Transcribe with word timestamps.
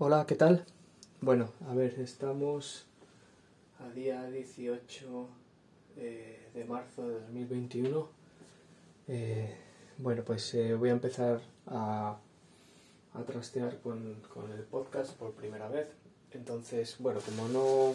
Hola, 0.00 0.26
¿qué 0.28 0.36
tal? 0.36 0.64
Bueno, 1.20 1.50
a 1.68 1.74
ver, 1.74 1.98
estamos 1.98 2.86
a 3.80 3.90
día 3.90 4.30
18 4.30 5.28
eh, 5.96 6.50
de 6.54 6.64
marzo 6.66 7.08
de 7.08 7.14
2021. 7.14 8.08
Eh, 9.08 9.56
bueno, 9.96 10.22
pues 10.24 10.54
eh, 10.54 10.76
voy 10.76 10.90
a 10.90 10.92
empezar 10.92 11.40
a, 11.66 12.16
a 13.12 13.22
trastear 13.24 13.80
con, 13.80 14.22
con, 14.32 14.52
el 14.52 14.62
podcast 14.62 15.16
por 15.16 15.32
primera 15.32 15.68
vez. 15.68 15.88
Entonces, 16.30 16.94
bueno, 17.00 17.18
como 17.18 17.48
no 17.48 17.94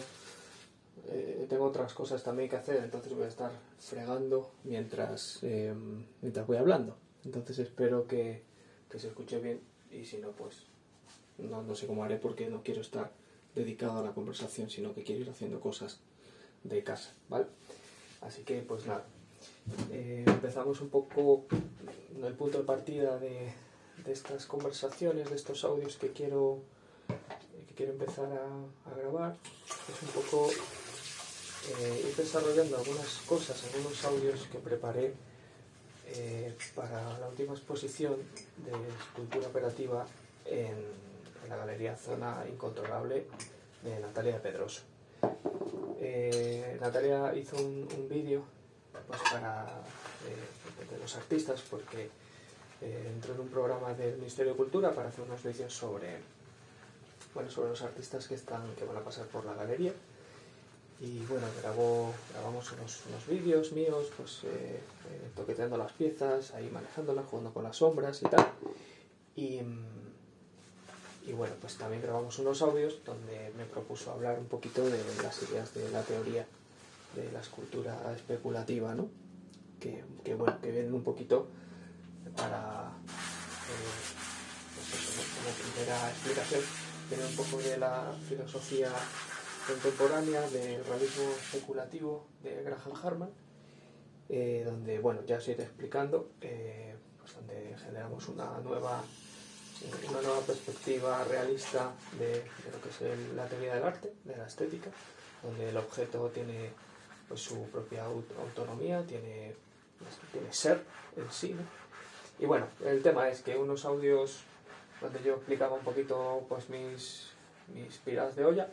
tengo 1.48 1.64
otras 1.64 1.94
cosas 1.94 2.22
también 2.22 2.50
que 2.50 2.56
hacer, 2.56 2.84
entonces 2.84 3.14
voy 3.14 3.24
a 3.24 3.28
estar 3.28 3.50
fregando 3.78 4.52
mientras, 4.64 5.40
mientras 6.20 6.46
voy 6.46 6.58
hablando. 6.58 6.98
Entonces 7.24 7.58
espero 7.60 8.06
que, 8.06 8.42
que 8.90 8.98
se 8.98 9.08
escuche 9.08 9.40
bien 9.40 9.62
y 9.90 10.04
si 10.04 10.18
no, 10.18 10.32
pues 10.32 10.73
no, 11.38 11.62
no 11.62 11.74
sé 11.74 11.86
cómo 11.86 12.04
haré 12.04 12.16
porque 12.16 12.48
no 12.48 12.62
quiero 12.62 12.80
estar 12.80 13.10
dedicado 13.54 13.98
a 13.98 14.02
la 14.02 14.12
conversación, 14.12 14.70
sino 14.70 14.94
que 14.94 15.04
quiero 15.04 15.22
ir 15.22 15.30
haciendo 15.30 15.60
cosas 15.60 16.00
de 16.64 16.82
casa, 16.82 17.12
¿vale? 17.28 17.46
Así 18.20 18.42
que, 18.42 18.62
pues 18.62 18.86
nada, 18.86 19.04
eh, 19.90 20.24
empezamos 20.26 20.80
un 20.80 20.88
poco 20.88 21.44
el 22.22 22.34
punto 22.34 22.58
de 22.58 22.64
partida 22.64 23.18
de, 23.18 23.52
estas 24.06 24.46
conversaciones, 24.46 25.30
de 25.30 25.36
estos 25.36 25.64
audios 25.64 25.96
que 25.96 26.10
quiero, 26.10 26.62
que 27.68 27.74
quiero 27.74 27.92
empezar 27.92 28.26
a, 28.26 28.90
a 28.90 28.94
grabar. 28.94 29.36
Es 29.66 30.02
un 30.02 30.22
poco 30.22 30.50
eh, 30.50 32.06
ir 32.08 32.16
desarrollando 32.16 32.76
algunas 32.76 33.08
cosas, 33.26 33.64
algunos 33.64 34.04
audios 34.04 34.46
que 34.52 34.58
preparé 34.58 35.14
eh, 36.08 36.54
para 36.74 37.18
la 37.18 37.28
última 37.28 37.54
exposición 37.54 38.16
de 38.58 38.72
escultura 39.00 39.48
operativa 39.48 40.06
en 40.44 41.03
la 41.48 41.56
Galería 41.56 41.96
Zona 41.96 42.44
Incontrolable 42.48 43.26
de 43.82 44.00
Natalia 44.00 44.40
Pedroso. 44.40 44.82
Eh, 46.00 46.76
Natalia 46.80 47.34
hizo 47.34 47.56
un, 47.56 47.88
un 47.96 48.08
vídeo 48.08 48.42
pues, 49.06 49.20
para 49.30 49.66
eh, 50.26 50.92
de 50.92 50.98
los 50.98 51.16
artistas 51.16 51.62
porque 51.70 52.10
eh, 52.80 53.10
entró 53.14 53.34
en 53.34 53.40
un 53.40 53.48
programa 53.48 53.94
del 53.94 54.16
Ministerio 54.16 54.52
de 54.52 54.56
Cultura 54.56 54.92
para 54.92 55.08
hacer 55.08 55.24
unos 55.24 55.42
vídeos 55.42 55.72
sobre 55.72 56.18
bueno 57.32 57.50
sobre 57.50 57.70
los 57.70 57.82
artistas 57.82 58.28
que 58.28 58.34
están 58.34 58.74
que 58.76 58.84
van 58.84 58.96
a 58.96 59.00
pasar 59.00 59.26
por 59.26 59.44
la 59.44 59.54
galería 59.54 59.92
y 61.00 61.18
bueno 61.26 61.46
grabó 61.60 62.12
grabamos 62.32 62.70
unos, 62.72 63.02
unos 63.06 63.26
vídeos 63.26 63.72
míos 63.72 64.12
pues 64.16 64.42
toqueteando 65.34 65.76
las 65.76 65.92
piezas 65.92 66.52
ahí 66.54 66.70
manejándolas 66.70 67.26
jugando 67.26 67.52
con 67.52 67.64
las 67.64 67.76
sombras 67.76 68.22
y 68.22 68.26
tal 68.26 68.46
y 69.36 69.62
mm, 69.62 70.03
y 71.26 71.32
bueno, 71.32 71.54
pues 71.60 71.76
también 71.76 72.02
grabamos 72.02 72.38
unos 72.38 72.60
audios 72.62 73.02
donde 73.04 73.52
me 73.56 73.64
propuso 73.64 74.12
hablar 74.12 74.38
un 74.38 74.46
poquito 74.46 74.84
de 74.84 75.02
las 75.22 75.42
ideas 75.42 75.72
de 75.74 75.90
la 75.90 76.02
teoría 76.02 76.46
de 77.16 77.32
la 77.32 77.40
escultura 77.40 77.96
especulativa, 78.14 78.94
¿no? 78.94 79.08
Que, 79.80 80.04
que 80.22 80.34
bueno, 80.34 80.60
que 80.60 80.70
vienen 80.70 80.92
un 80.92 81.02
poquito 81.02 81.48
para, 82.36 82.92
eh, 83.68 83.94
pues 84.90 85.02
como 85.06 85.72
primera 85.72 86.10
explicación, 86.10 86.62
viene 87.08 87.24
un 87.26 87.36
poco 87.36 87.58
de 87.58 87.78
la 87.78 88.12
filosofía 88.28 88.90
contemporánea 89.66 90.42
del 90.50 90.84
realismo 90.84 91.30
especulativo 91.40 92.26
de 92.42 92.62
Graham 92.62 92.92
Harman, 93.02 93.30
eh, 94.28 94.62
donde, 94.64 94.98
bueno, 94.98 95.24
ya 95.26 95.36
os 95.36 95.48
iré 95.48 95.62
explicando, 95.62 96.32
eh, 96.40 96.96
pues 97.18 97.34
donde 97.34 97.76
generamos 97.78 98.28
una 98.28 98.58
nueva 98.60 99.02
una 100.08 100.22
nueva 100.22 100.40
perspectiva 100.40 101.24
realista 101.24 101.92
de, 102.18 102.28
de 102.28 102.70
lo 102.72 102.80
que 102.80 102.88
es 102.88 103.00
el, 103.02 103.36
la 103.36 103.46
teoría 103.46 103.74
del 103.74 103.84
arte, 103.84 104.12
de 104.24 104.36
la 104.36 104.46
estética, 104.46 104.90
donde 105.42 105.68
el 105.68 105.76
objeto 105.76 106.28
tiene 106.30 106.70
pues, 107.28 107.40
su 107.40 107.68
propia 107.68 108.04
aut 108.04 108.26
autonomía, 108.38 109.04
tiene, 109.06 109.54
tiene 110.32 110.52
ser 110.52 110.82
en 111.16 111.30
sí. 111.30 111.54
¿no? 111.54 111.62
Y 112.38 112.46
bueno, 112.46 112.66
el 112.84 113.02
tema 113.02 113.28
es 113.28 113.42
que 113.42 113.56
unos 113.56 113.84
audios 113.84 114.40
donde 115.00 115.22
yo 115.22 115.34
explicaba 115.34 115.74
un 115.74 115.84
poquito 115.84 116.44
pues, 116.48 116.68
mis, 116.68 117.28
mis 117.74 117.96
piras 117.98 118.36
de 118.36 118.44
olla, 118.44 118.68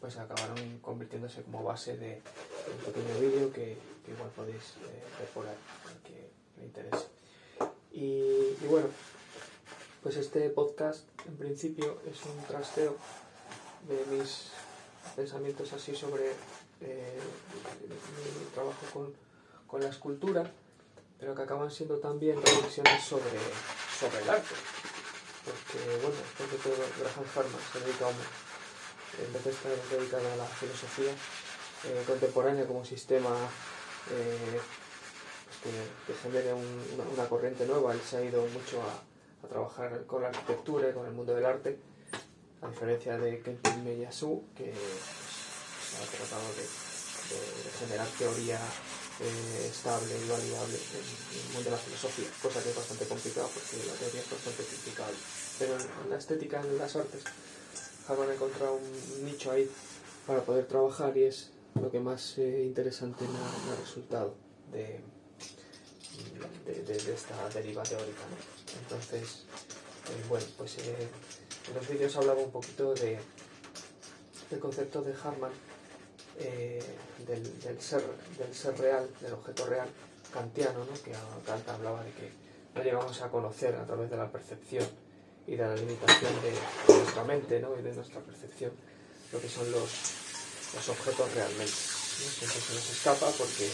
pues 0.00 0.16
acabaron 0.16 0.78
convirtiéndose 0.80 1.42
como 1.42 1.62
base 1.62 1.96
de 1.96 2.20
un 2.70 2.92
pequeño 2.92 3.18
vídeo 3.20 3.52
que, 3.52 3.78
que, 4.04 4.12
igual 4.12 4.30
podéis 4.34 4.74
eh, 4.82 5.02
ver 5.18 5.28
por 5.34 5.46
ahí, 5.46 5.54
que 6.04 6.30
le 6.60 6.66
interese. 6.66 7.06
Y, 7.92 8.62
y 8.62 8.66
bueno, 8.68 8.88
pues 10.06 10.18
este 10.18 10.48
podcast 10.50 11.00
en 11.26 11.36
principio 11.36 11.98
es 12.08 12.24
un 12.26 12.40
trasteo 12.44 12.94
de 13.88 14.16
mis 14.16 14.52
pensamientos 15.16 15.72
así 15.72 15.96
sobre 15.96 16.30
eh, 16.80 17.18
mi 18.38 18.44
trabajo 18.54 18.86
con, 18.94 19.12
con, 19.66 19.82
la 19.82 19.88
escultura, 19.88 20.48
pero 21.18 21.34
que 21.34 21.42
acaban 21.42 21.72
siendo 21.72 21.98
también 21.98 22.40
reflexiones 22.40 23.02
sobre, 23.02 23.24
sobre 23.98 24.22
el 24.22 24.30
arte. 24.30 24.54
Porque, 25.44 25.84
bueno, 25.96 26.14
después 26.22 26.52
de 26.52 26.58
todo, 26.58 26.86
Graham 27.00 27.26
Harman 27.34 27.62
se 27.72 27.80
dedica, 27.80 28.06
en 29.26 29.32
vez 29.32 29.44
de 29.44 29.50
estar 29.50 29.72
dedicado 29.90 30.32
a 30.32 30.36
la 30.36 30.46
filosofía 30.46 31.10
eh, 31.10 32.04
contemporánea 32.06 32.64
como 32.64 32.84
sistema 32.84 33.34
eh, 34.12 34.60
pues 35.46 35.56
que, 35.64 36.12
que, 36.12 36.18
genere 36.20 36.54
un, 36.54 36.84
una, 36.94 37.10
una 37.12 37.28
corriente 37.28 37.66
nueva, 37.66 37.92
él 37.92 38.00
se 38.08 38.18
ha 38.18 38.24
ido 38.24 38.46
mucho 38.46 38.80
a 38.82 39.15
a 39.46 39.48
trabajar 39.48 40.04
con 40.06 40.22
la 40.22 40.28
arquitectura 40.28 40.90
y 40.90 40.92
con 40.92 41.06
el 41.06 41.12
mundo 41.12 41.34
del 41.34 41.46
arte, 41.46 41.78
a 42.62 42.68
diferencia 42.68 43.16
de 43.18 43.40
Kenji 43.40 43.80
Meyasu, 43.82 44.44
que 44.54 44.64
pues, 44.64 46.02
ha 46.02 46.16
tratado 46.16 46.48
de, 46.54 46.66
de, 46.66 47.64
de 47.64 47.70
generar 47.78 48.06
teoría 48.18 48.58
eh, 49.20 49.66
estable 49.70 50.12
y 50.12 50.28
validable 50.28 50.76
en, 50.76 51.38
el 51.38 51.52
mundo 51.54 51.64
de 51.64 51.70
la 51.70 51.76
filosofía, 51.78 52.28
cosa 52.42 52.62
que 52.62 52.70
es 52.70 52.76
bastante 52.76 53.06
complicada 53.06 53.48
porque 53.48 53.86
la 53.86 53.94
teoría 53.94 54.20
es 54.20 54.30
bastante 54.30 54.64
criticable. 54.64 55.16
Pero 55.58 55.72
en 56.04 56.10
la 56.10 56.18
estética, 56.18 56.60
en 56.60 56.76
las 56.76 56.96
artes, 56.96 57.22
Harman 58.08 58.30
ha 58.30 58.34
encontrado 58.34 58.74
un 58.74 59.24
nicho 59.24 59.52
ahí 59.52 59.70
para 60.26 60.42
poder 60.42 60.66
trabajar 60.66 61.16
y 61.16 61.24
es 61.24 61.50
lo 61.80 61.90
que 61.90 62.00
más 62.00 62.36
eh, 62.38 62.64
interesante 62.64 63.24
me 63.24 63.38
ha, 63.38 63.66
me 63.66 63.72
ha 63.72 63.80
resultado 63.80 64.34
de, 64.72 65.00
de, 66.86 66.94
de, 66.94 67.14
esta 67.14 67.48
deriva 67.50 67.82
teórica. 67.82 68.22
¿no? 68.30 68.80
Entonces, 68.82 69.44
eh, 70.08 70.24
bueno, 70.28 70.46
pues 70.56 70.78
eh, 70.78 71.08
en 71.68 71.74
los 71.74 71.88
vídeos 71.88 72.16
hablaba 72.16 72.40
un 72.40 72.50
poquito 72.50 72.94
de, 72.94 73.18
del 74.50 74.60
concepto 74.60 75.02
de 75.02 75.14
Harman, 75.14 75.52
eh, 76.38 76.82
del, 77.26 77.60
del, 77.60 77.80
ser, 77.80 78.02
del 78.38 78.54
ser 78.54 78.78
real, 78.78 79.08
del 79.20 79.32
objeto 79.32 79.66
real 79.66 79.88
kantiano, 80.32 80.84
¿no? 80.84 81.02
que 81.02 81.12
Kant 81.46 81.68
hablaba 81.68 82.02
de 82.04 82.12
que 82.12 82.30
no 82.74 82.82
llegamos 82.82 83.20
a 83.22 83.30
conocer 83.30 83.74
a 83.74 83.86
través 83.86 84.10
de 84.10 84.16
la 84.16 84.30
percepción 84.30 84.86
y 85.46 85.56
de 85.56 85.66
la 85.66 85.74
limitación 85.74 86.32
de, 86.42 86.50
de 86.50 87.00
nuestra 87.00 87.24
mente 87.24 87.60
¿no? 87.60 87.78
y 87.78 87.82
de 87.82 87.92
nuestra 87.92 88.20
percepción 88.20 88.72
lo 89.32 89.40
que 89.40 89.48
son 89.48 89.70
los, 89.72 89.90
los 90.74 90.88
objetos 90.88 91.34
realmente. 91.34 91.72
¿no? 91.72 92.30
Se 92.30 92.74
nos 92.74 92.90
escapa 92.90 93.30
porque 93.30 93.70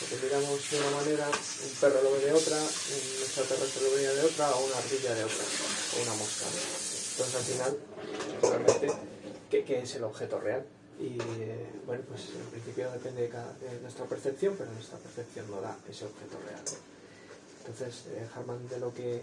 porque 0.00 0.16
miramos 0.24 0.70
de 0.70 0.78
una 0.78 0.90
manera, 0.90 1.26
un 1.28 1.74
perro 1.80 2.02
lo 2.02 2.12
ve 2.12 2.20
de 2.26 2.32
otra, 2.32 2.56
un 2.56 3.22
extraterrestre 3.22 3.82
lo 3.82 3.90
veía 3.94 4.12
de 4.12 4.22
otra, 4.22 4.50
o 4.56 4.64
una 4.66 4.78
ardilla 4.78 5.14
de 5.14 5.24
otra, 5.24 5.44
o 5.44 6.02
una 6.02 6.14
mosca. 6.14 6.46
Entonces 6.46 7.34
al 7.34 7.42
final, 7.42 7.78
realmente, 8.42 8.92
¿qué, 9.50 9.64
qué 9.64 9.82
es 9.82 9.94
el 9.94 10.04
objeto 10.04 10.40
real? 10.40 10.64
Y 10.98 11.18
bueno, 11.86 12.04
pues 12.08 12.30
en 12.30 12.50
principio 12.50 12.90
depende 12.92 13.22
de, 13.22 13.28
cada, 13.28 13.52
nuestra 13.80 14.04
percepción, 14.06 14.54
pero 14.56 14.70
nuestra 14.72 14.98
percepción 14.98 15.50
no 15.50 15.60
da 15.60 15.76
ese 15.88 16.04
objeto 16.04 16.38
real. 16.46 16.62
Entonces, 17.66 18.06
eh, 18.08 18.26
Harman 18.34 18.68
de 18.68 18.78
lo, 18.78 18.92
que, 18.92 19.22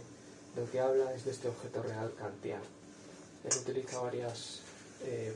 de 0.55 0.61
lo 0.61 0.71
que 0.71 0.79
habla 0.79 1.13
es 1.13 1.25
de 1.25 1.31
este 1.31 1.47
objeto 1.47 1.81
real 1.83 2.13
kantiano. 2.17 2.63
Él 3.43 3.57
utiliza 3.61 3.99
varias, 3.99 4.59
eh, 5.03 5.33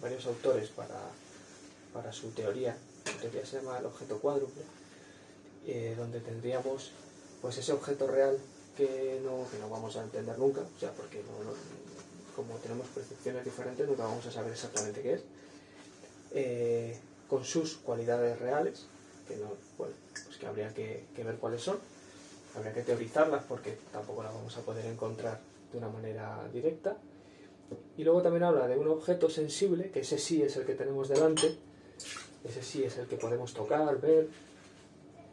varios 0.00 0.26
autores 0.26 0.68
para, 0.70 1.00
para 1.92 2.12
su 2.12 2.30
teoría 2.30 2.76
teoría 3.20 3.44
se 3.44 3.58
llama 3.58 3.78
el 3.78 3.86
objeto 3.86 4.18
cuádruple, 4.18 4.62
eh, 5.66 5.94
donde 5.96 6.20
tendríamos 6.20 6.92
pues 7.42 7.58
ese 7.58 7.72
objeto 7.72 8.06
real 8.06 8.38
que 8.76 9.20
no, 9.24 9.48
que 9.50 9.58
no 9.58 9.68
vamos 9.68 9.96
a 9.96 10.02
entender 10.02 10.38
nunca, 10.38 10.60
o 10.60 10.80
sea, 10.80 10.92
porque 10.92 11.22
como 12.34 12.54
tenemos 12.56 12.86
percepciones 12.88 13.44
diferentes, 13.44 13.86
nunca 13.86 14.04
vamos 14.04 14.26
a 14.26 14.30
saber 14.30 14.52
exactamente 14.52 15.02
qué 15.02 15.14
es, 15.14 15.22
eh, 16.32 16.98
con 17.28 17.44
sus 17.44 17.76
cualidades 17.76 18.38
reales, 18.38 18.86
que, 19.28 19.36
no, 19.36 19.52
pues 19.76 19.92
que 20.38 20.46
habría 20.46 20.72
que 20.72 21.04
ver 21.16 21.36
cuáles 21.36 21.62
son, 21.62 21.78
habría 22.56 22.72
que 22.72 22.82
teorizarlas 22.82 23.44
porque 23.44 23.78
tampoco 23.92 24.22
las 24.22 24.34
vamos 24.34 24.56
a 24.56 24.60
poder 24.62 24.86
encontrar 24.86 25.40
de 25.72 25.78
una 25.78 25.88
manera 25.88 26.48
directa. 26.52 26.96
Y 27.96 28.02
luego 28.02 28.22
también 28.22 28.42
habla 28.42 28.66
de 28.66 28.76
un 28.76 28.88
objeto 28.88 29.30
sensible, 29.30 29.90
que 29.90 30.00
ese 30.00 30.18
sí 30.18 30.42
es 30.42 30.56
el 30.56 30.66
que 30.66 30.74
tenemos 30.74 31.08
delante, 31.08 31.56
ese 32.44 32.62
sí 32.62 32.84
es 32.84 32.96
el 32.98 33.06
que 33.06 33.16
podemos 33.16 33.52
tocar, 33.52 34.00
ver. 34.00 34.28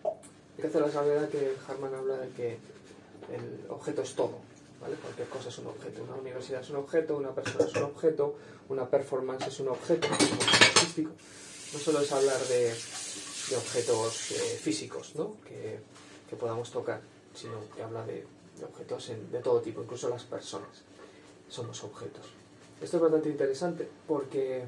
Hay 0.04 0.62
que 0.62 0.68
hacer 0.68 0.81
la 0.81 0.92
salvedad 0.92 1.30
que 1.30 1.56
Harman 1.68 1.94
habla 1.94 2.18
de 2.18 2.30
que 2.30 2.57
el 3.33 3.65
objeto 3.69 4.01
es 4.01 4.15
todo. 4.15 4.39
¿vale? 4.81 4.95
Cualquier 4.95 5.27
cosa 5.27 5.50
es 5.50 5.57
un 5.59 5.68
objeto. 5.68 6.04
Una 6.04 6.15
universidad 6.15 6.62
es 6.62 6.69
un 6.69 6.77
objeto, 6.77 7.18
una 7.18 7.33
persona 7.33 7.65
es 7.65 7.75
un 7.75 7.83
objeto, 7.83 8.36
una 8.69 8.89
performance 8.89 9.48
es 9.48 9.59
un 9.59 9.69
objeto, 9.69 10.07
artístico. 10.07 11.12
No 11.74 11.80
solo 11.80 12.01
es 12.01 12.12
hablar 12.12 12.39
de, 12.39 12.71
objetos 13.56 14.31
eh, 14.31 14.57
físicos 14.62 15.15
¿no? 15.15 15.38
que, 15.45 15.80
podamos 16.36 16.71
tocar, 16.71 17.01
sino 17.33 17.53
que 17.75 17.81
habla 17.83 18.06
de, 18.06 18.25
objetos 18.63 19.12
de 19.31 19.39
todo 19.39 19.62
tipo, 19.62 19.81
incluso 19.81 20.10
las 20.10 20.24
personas 20.24 20.83
somos 21.50 21.83
objetos. 21.83 22.25
Esto 22.81 22.98
es 22.98 23.03
bastante 23.03 23.30
interesante 23.30 23.88
porque 24.07 24.65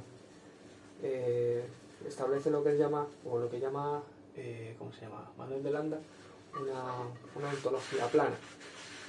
eh, 1.04 1.64
establece 2.08 2.50
lo 2.50 2.64
que 2.64 2.78
llama, 2.78 3.08
o 3.26 3.40
lo 3.40 3.50
que 3.50 3.60
llama, 3.60 4.04
eh, 4.36 4.76
¿cómo 4.78 4.92
se 4.94 5.02
llama? 5.02 5.32
Manuel 5.38 5.64
de 5.64 5.72
Landa, 5.72 6.00
una, 6.62 7.50
ontología 7.50 8.08
plana. 8.08 8.36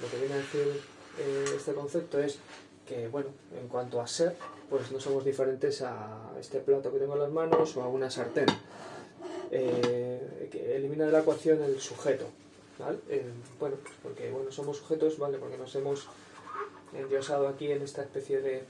Lo 0.01 0.09
que 0.09 0.17
viene 0.17 0.33
a 0.33 0.37
decir 0.37 0.81
eh, 1.19 1.45
este 1.55 1.73
concepto 1.73 2.19
es 2.19 2.39
que, 2.87 3.07
bueno, 3.07 3.29
en 3.59 3.67
cuanto 3.67 4.01
a 4.01 4.07
ser, 4.07 4.35
pues 4.69 4.91
no 4.91 4.99
somos 4.99 5.23
diferentes 5.23 5.81
a 5.81 6.31
este 6.39 6.59
plato 6.59 6.91
que 6.91 6.99
tengo 6.99 7.13
en 7.13 7.21
las 7.21 7.31
manos 7.31 7.75
o 7.77 7.83
a 7.83 7.87
una 7.87 8.09
sartén. 8.09 8.45
que 9.49 10.75
elimina 10.75 11.05
de 11.05 11.11
la 11.11 11.19
ecuación 11.19 11.61
el 11.61 11.79
sujeto, 11.79 12.25
bueno, 13.59 13.75
porque 14.01 14.31
bueno, 14.31 14.51
somos 14.51 14.77
sujetos, 14.77 15.17
¿vale? 15.17 15.37
Porque 15.37 15.57
nos 15.57 15.73
hemos 15.75 16.07
endiosado 16.93 17.47
aquí 17.47 17.71
en 17.71 17.81
esta 17.81 18.01
especie 18.01 18.41
de, 18.41 18.63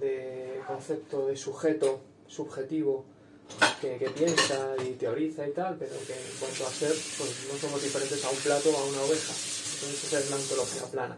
de 0.00 0.60
concepto 0.66 1.26
de 1.26 1.36
sujeto 1.36 2.00
subjetivo 2.26 3.04
que, 3.80 4.10
piensa 4.10 4.74
y 4.84 4.92
teoriza 4.92 5.46
y 5.46 5.52
tal, 5.52 5.76
pero 5.76 5.92
que 6.06 6.14
en 6.14 6.36
cuanto 6.38 6.66
a 6.66 6.70
ser, 6.70 6.90
pues 6.90 7.48
no 7.52 7.58
somos 7.58 7.82
diferentes 7.82 8.24
a 8.24 8.30
un 8.30 8.36
plato 8.36 8.70
o 8.70 8.76
a 8.76 8.84
una 8.84 9.00
oveja. 9.02 9.32
Entonces 9.32 10.04
esa 10.04 10.18
es 10.18 10.30
la 10.30 10.36
ontología 10.36 10.82
plana, 10.90 11.16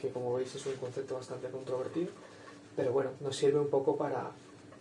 que 0.00 0.10
como 0.10 0.34
veis 0.34 0.54
es 0.54 0.66
un 0.66 0.74
concepto 0.74 1.14
bastante 1.14 1.48
controvertido, 1.48 2.08
pero 2.76 2.92
bueno, 2.92 3.10
nos 3.20 3.36
sirve 3.36 3.60
un 3.60 3.70
poco 3.70 3.96
para 3.96 4.32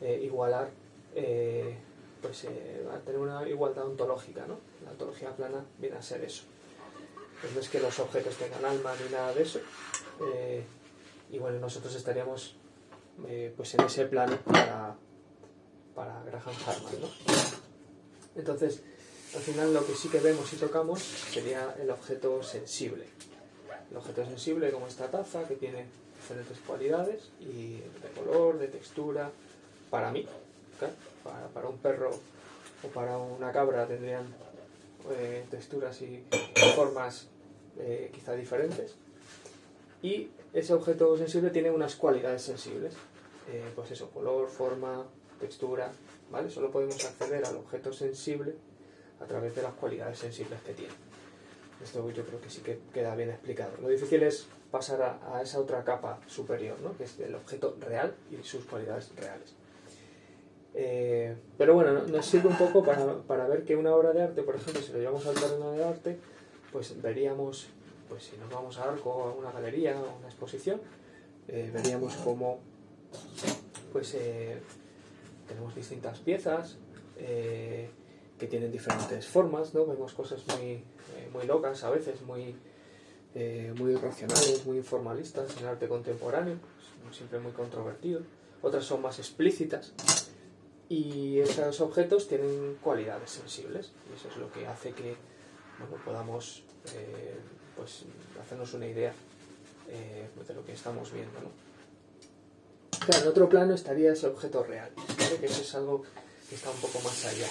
eh, 0.02 0.22
igualar, 0.24 0.70
eh, 1.16 1.76
pues 2.22 2.46
eh, 2.46 2.88
a 2.94 2.98
tener 3.00 3.20
una 3.20 3.48
igualdad 3.48 3.86
ontológica, 3.86 4.46
¿no? 4.48 4.58
La 4.84 4.92
ontología 4.92 5.36
plana 5.36 5.66
viene 5.78 5.98
a 5.98 6.02
ser 6.02 6.24
eso. 6.24 6.44
Pues 7.42 7.54
no 7.54 7.60
es 7.60 7.70
que 7.70 7.80
los 7.80 8.00
objetos 8.00 8.36
tengan 8.38 8.64
alma 8.64 8.94
ni 9.04 9.12
nada 9.12 9.34
de 9.34 9.44
eso, 9.44 9.60
y 11.30 11.38
bueno, 11.40 11.60
nosotros 11.60 11.94
estaríamos 11.94 12.56
pues 13.58 13.74
en 13.74 13.82
ese 13.82 14.06
plano 14.06 14.38
para 14.46 14.96
para 15.96 16.22
Graham 16.24 16.56
Harman. 16.66 17.02
¿no? 17.02 17.10
Entonces, 18.36 18.82
al 19.36 19.42
final 19.42 19.74
lo 19.74 19.86
que 19.86 19.96
sí 19.96 20.10
que 20.10 20.20
vemos 20.20 20.52
y 20.54 20.58
tocamos 20.58 21.02
sería 21.02 21.76
el 21.80 21.90
objeto 21.90 22.44
sensible. 22.44 23.06
El 23.92 23.98
objeto 23.98 24.26
sensible 24.26 24.72
como 24.72 24.88
esta 24.88 25.10
taza 25.10 25.48
que 25.48 25.56
tiene 25.56 25.86
diferentes 26.16 26.58
cualidades 26.66 27.30
y 27.40 27.78
de 27.78 28.10
color, 28.16 28.58
de 28.58 28.68
textura, 28.68 29.32
para 29.90 30.12
mí, 30.12 30.26
para, 31.54 31.68
un 31.68 31.78
perro 31.78 32.12
o 32.84 32.88
para 32.88 33.18
una 33.18 33.52
cabra 33.52 33.86
tendrían 33.88 34.26
eh, 35.12 35.46
texturas 35.50 36.02
y 36.02 36.24
formas 36.76 37.28
eh, 37.80 38.12
quizá 38.14 38.34
diferentes. 38.34 38.96
Y 40.02 40.30
ese 40.54 40.74
objeto 40.74 41.18
sensible 41.18 41.50
tiene 41.50 41.72
unas 41.72 41.96
cualidades 41.96 42.42
sensibles, 42.42 42.94
eh, 43.52 43.64
pues 43.76 43.92
eso, 43.92 44.10
color, 44.10 44.50
forma, 44.50 45.06
textura, 45.44 45.92
¿vale? 46.32 46.50
Solo 46.50 46.72
podemos 46.72 47.04
acceder 47.04 47.46
al 47.46 47.58
objeto 47.58 47.92
sensible 47.92 48.56
a 49.20 49.26
través 49.26 49.56
de 49.56 49.62
las 49.62 49.74
cualidades 49.74 50.20
sensibles 50.20 50.62
que 50.62 50.74
tiene. 50.74 50.94
Esto 51.84 52.10
yo 52.12 52.26
creo 52.26 52.40
que 52.40 52.50
sí 52.50 52.62
que 52.62 52.80
queda 52.94 53.14
bien 53.16 53.30
explicado. 53.30 53.72
Lo 53.82 53.90
difícil 53.90 54.24
es 54.24 54.48
pasar 54.72 55.02
a, 55.02 55.42
esa 55.42 55.60
otra 55.60 55.84
capa 55.84 56.20
superior, 56.28 56.80
¿no? 56.82 56.96
que 56.98 57.04
es 57.04 57.20
el 57.20 57.36
objeto 57.36 57.76
real 57.82 58.16
y 58.32 58.42
sus 58.44 58.64
cualidades 58.66 59.12
reales. 59.18 59.54
Eh, 60.76 61.36
pero 61.58 61.74
bueno, 61.76 61.92
nos 62.04 62.26
sirve 62.26 62.48
un 62.50 62.58
poco 62.58 62.84
para, 62.84 63.48
ver 63.48 63.64
que 63.66 63.76
una 63.76 63.94
obra 63.94 64.14
de 64.14 64.24
arte, 64.24 64.44
por 64.44 64.56
ejemplo, 64.56 64.82
si 64.82 64.94
lo 64.94 65.00
llevamos 65.00 65.28
al 65.28 65.36
terreno 65.36 65.72
de 65.74 65.84
arte, 65.84 66.18
pues 66.72 67.00
veríamos, 67.02 67.68
pues 68.08 68.24
si 68.24 68.38
nos 68.38 68.50
vamos 68.50 68.80
a 68.80 68.90
algo, 68.90 69.24
a 69.24 69.34
una 69.34 69.52
galería, 69.52 69.98
a 69.98 70.02
una 70.02 70.28
exposición, 70.28 70.82
eh, 71.50 71.70
veríamos 71.74 72.16
cómo 72.24 72.60
pues, 73.92 74.16
eh, 74.16 74.60
tenemos 75.54 75.76
distintas 75.76 76.18
piezas 76.20 76.78
eh, 77.18 77.88
que 78.40 78.48
tienen 78.48 78.72
diferentes 78.72 79.28
formas, 79.28 79.74
¿no? 79.76 79.86
Vemos 79.86 80.14
cosas 80.14 80.42
muy, 80.48 80.72
eh, 80.72 81.30
muy 81.32 81.46
locas 81.46 81.84
a 81.84 81.92
veces, 81.92 82.24
muy, 82.24 82.56
eh, 83.36 83.72
muy 83.78 83.96
racionales, 83.96 84.66
muy 84.66 84.78
informalistas 84.78 85.56
en 85.62 85.68
arte 85.68 85.88
contemporáneo, 85.88 86.58
siempre 87.12 87.40
muy 87.40 87.52
controvertido. 87.52 88.22
Otras 88.64 88.84
son 88.86 89.04
más 89.04 89.20
explícitas 89.20 89.94
y 90.90 91.40
esos 91.40 91.82
objetos 91.82 92.28
tienen 92.28 92.78
cualidades 92.82 93.30
sensibles 93.30 93.92
y 94.10 94.16
eso 94.16 94.30
es 94.30 94.38
lo 94.38 94.52
que 94.52 94.66
hace 94.66 94.92
que 94.94 95.16
podamos 96.04 96.64
pues, 97.76 98.06
hacernos 98.42 98.74
una 98.74 98.88
idea 98.88 99.14
de 99.88 100.54
lo 100.56 100.66
que 100.66 100.74
estamos 100.74 101.12
viendo. 101.14 101.40
¿no? 101.42 101.73
En 103.08 103.28
otro 103.28 103.50
plano 103.50 103.74
estaría 103.74 104.14
ese 104.14 104.28
objeto 104.28 104.64
real, 104.64 104.90
que 105.40 105.46
eso 105.46 105.62
es 105.62 105.76
algo 105.76 106.04
que 106.48 106.56
está 106.56 106.70
un 106.70 106.78
poco 106.78 107.00
más 107.02 107.26
allá 107.26 107.48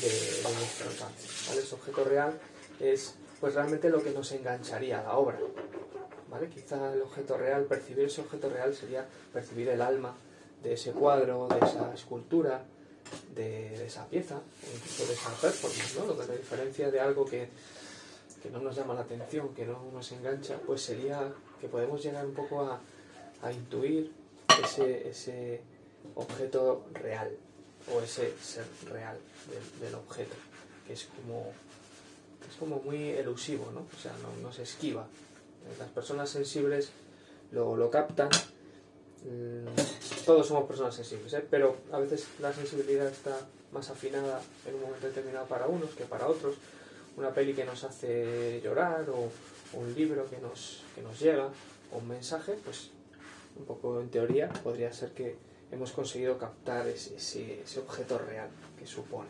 de, 0.00 0.42
nuestro 0.42 0.90
alcance. 0.90 1.26
Ese 1.58 1.74
objeto 1.74 2.04
real 2.04 2.38
es 2.80 3.14
pues 3.40 3.54
realmente 3.54 3.88
lo 3.88 4.02
que 4.02 4.10
nos 4.10 4.32
engancharía 4.32 5.00
a 5.00 5.02
la 5.02 5.16
obra. 5.16 5.38
¿vale? 6.30 6.48
Quizá 6.48 6.92
el 6.92 7.02
objeto 7.02 7.36
real, 7.36 7.64
percibir 7.64 8.06
ese 8.06 8.20
objeto 8.20 8.48
real 8.50 8.74
sería 8.74 9.06
percibir 9.32 9.68
el 9.68 9.80
alma 9.80 10.14
de 10.62 10.74
ese 10.74 10.92
cuadro, 10.92 11.48
de 11.48 11.58
esa 11.58 11.92
escultura, 11.94 12.62
de, 13.34 13.86
esa 13.86 14.06
pieza, 14.06 14.40
incluso 14.74 15.06
de 15.06 15.14
esa 15.14 15.30
performance, 15.30 15.96
¿no? 15.98 16.06
Lo 16.06 16.18
que 16.18 16.26
la 16.26 16.34
diferencia 16.34 16.90
de 16.90 17.00
algo 17.00 17.24
que, 17.24 17.48
que, 18.42 18.50
no 18.50 18.60
nos 18.60 18.76
llama 18.76 18.94
la 18.94 19.00
atención, 19.00 19.54
que 19.54 19.64
no 19.64 19.90
nos 19.92 20.12
engancha, 20.12 20.58
pues 20.66 20.82
sería 20.82 21.32
que 21.60 21.68
podemos 21.68 22.02
llegar 22.02 22.26
un 22.26 22.34
poco 22.34 22.60
a, 22.60 22.80
a 23.42 23.52
intuir 23.52 24.12
ese, 24.64 25.08
ese 25.08 25.60
objeto 26.14 26.84
real 26.92 27.30
o 27.94 28.00
ese 28.00 28.32
ser 28.42 28.64
real 28.90 29.18
del, 29.80 29.94
objeto, 29.94 30.34
que 30.86 30.92
es 30.92 31.08
como, 31.16 31.52
es 32.48 32.56
como 32.56 32.80
muy 32.80 33.10
elusivo, 33.10 33.70
¿no? 33.72 33.80
O 33.80 34.00
sea, 34.00 34.12
no, 34.42 34.52
se 34.52 34.62
esquiva. 34.62 35.06
Las 35.78 35.88
personas 35.88 36.30
sensibles 36.30 36.90
lo, 37.52 37.76
lo 37.76 37.90
captan. 37.90 38.28
Mm, 39.24 40.24
todos 40.24 40.46
somos 40.46 40.66
personas 40.66 40.94
sensibles, 40.94 41.32
¿eh? 41.34 41.44
pero 41.50 41.76
a 41.92 41.98
veces 41.98 42.26
la 42.40 42.52
sensibilidad 42.52 43.06
está 43.06 43.46
más 43.72 43.90
afinada 43.90 44.40
en 44.66 44.74
un 44.74 44.82
momento 44.82 45.06
determinado 45.06 45.46
para 45.46 45.66
unos 45.66 45.90
que 45.90 46.04
para 46.04 46.26
otros. 46.26 46.56
Una 47.16 47.30
peli 47.30 47.54
que 47.54 47.64
nos 47.64 47.82
hace 47.84 48.60
llorar 48.62 49.10
o, 49.10 49.30
un 49.72 49.94
libro 49.94 50.28
que 50.28 50.38
nos, 50.38 50.82
que 50.96 51.02
nos 51.02 51.20
llega 51.20 51.48
o 51.92 51.98
un 51.98 52.08
mensaje, 52.08 52.54
pues 52.64 52.90
un 53.56 53.64
poco 53.64 54.00
en 54.00 54.10
teoría, 54.10 54.48
podría 54.48 54.92
ser 54.92 55.12
que 55.12 55.36
hemos 55.70 55.92
conseguido 55.92 56.38
captar 56.38 56.86
ese, 56.88 57.62
objeto 57.78 58.18
real 58.18 58.48
que 58.78 58.86
supone. 58.86 59.28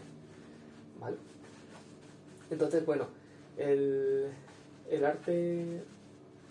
¿Vale? 0.99 1.17
Entonces, 2.51 2.85
bueno, 2.85 3.07
el, 3.57 4.33
arte 5.05 5.83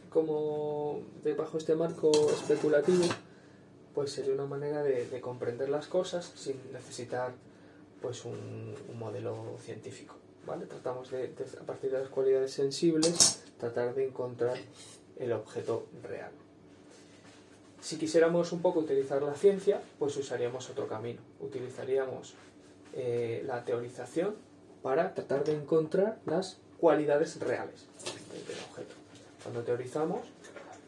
como 0.10 1.02
bajo 1.38 1.58
este 1.58 1.76
marco 1.76 2.12
especulativo, 2.32 3.06
pues 3.94 4.12
sería 4.12 4.34
una 4.34 4.46
manera 4.46 4.84
de, 4.84 5.20
comprender 5.22 5.70
las 5.70 5.88
cosas 5.88 6.32
sin 6.36 6.56
necesitar 6.72 7.34
pues 8.02 8.26
un, 8.26 8.76
modelo 8.98 9.58
científico. 9.60 10.16
¿vale? 10.46 10.66
Tratamos 10.66 11.12
de, 11.12 11.34
a 11.60 11.64
partir 11.64 11.92
de 11.92 12.00
las 12.00 12.10
cualidades 12.10 12.52
sensibles, 12.52 13.44
tratar 13.60 13.94
de 13.94 14.08
encontrar 14.08 14.58
el 15.18 15.34
objeto 15.34 15.88
real. 16.02 16.32
Si 17.90 17.98
quisiéramos 17.98 18.52
un 18.52 18.62
poco 18.62 18.82
utilizar 18.82 19.20
la 19.24 19.34
ciencia, 19.34 19.82
pues 19.98 20.16
usaríamos 20.16 20.70
otro 20.70 20.88
camino. 20.88 21.20
Utilizaríamos 21.40 22.36
eh, 22.94 23.44
la 23.48 23.66
teorización 23.66 24.36
para 24.84 25.16
tratar 25.16 25.44
de 25.44 25.56
encontrar 25.56 26.20
las 26.28 26.60
cualidades 26.80 27.40
reales 27.40 27.88
del 28.48 28.60
objeto. 28.70 28.94
Cuando 29.42 29.64
teorizamos, 29.64 30.20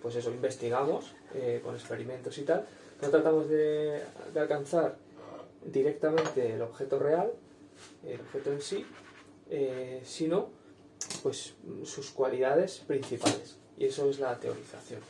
pues 0.04 0.16
eso, 0.16 0.30
investigamos 0.30 1.16
eh, 1.34 1.60
con 1.64 1.74
experimentos 1.74 2.38
y 2.38 2.44
tal, 2.44 2.68
no 3.02 3.10
tratamos 3.10 3.50
de, 3.50 4.04
alcanzar 4.36 4.96
directamente 5.66 6.54
el 6.54 6.62
objeto 6.62 7.00
real, 7.00 7.32
el 8.06 8.22
objeto 8.22 8.52
en 8.52 8.62
sí, 8.62 8.86
eh, 9.50 10.04
sino 10.06 10.50
pues 11.24 11.56
sus 11.84 12.12
cualidades 12.12 12.84
principales. 12.86 13.58
Y 13.80 13.86
eso 13.86 14.08
es 14.08 14.20
la 14.20 14.40
teorización 14.40 15.02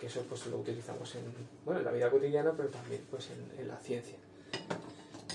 que 0.00 0.06
eso 0.06 0.22
pues 0.28 0.46
lo 0.46 0.58
utilizamos 0.58 1.14
en, 1.14 1.22
bueno, 1.64 1.80
en 1.80 1.86
la 1.86 1.92
vida 1.92 2.10
cotidiana, 2.10 2.52
pero 2.56 2.68
también 2.68 3.02
pues 3.10 3.28
en, 3.58 3.68
la 3.68 3.76
ciencia. 3.78 4.16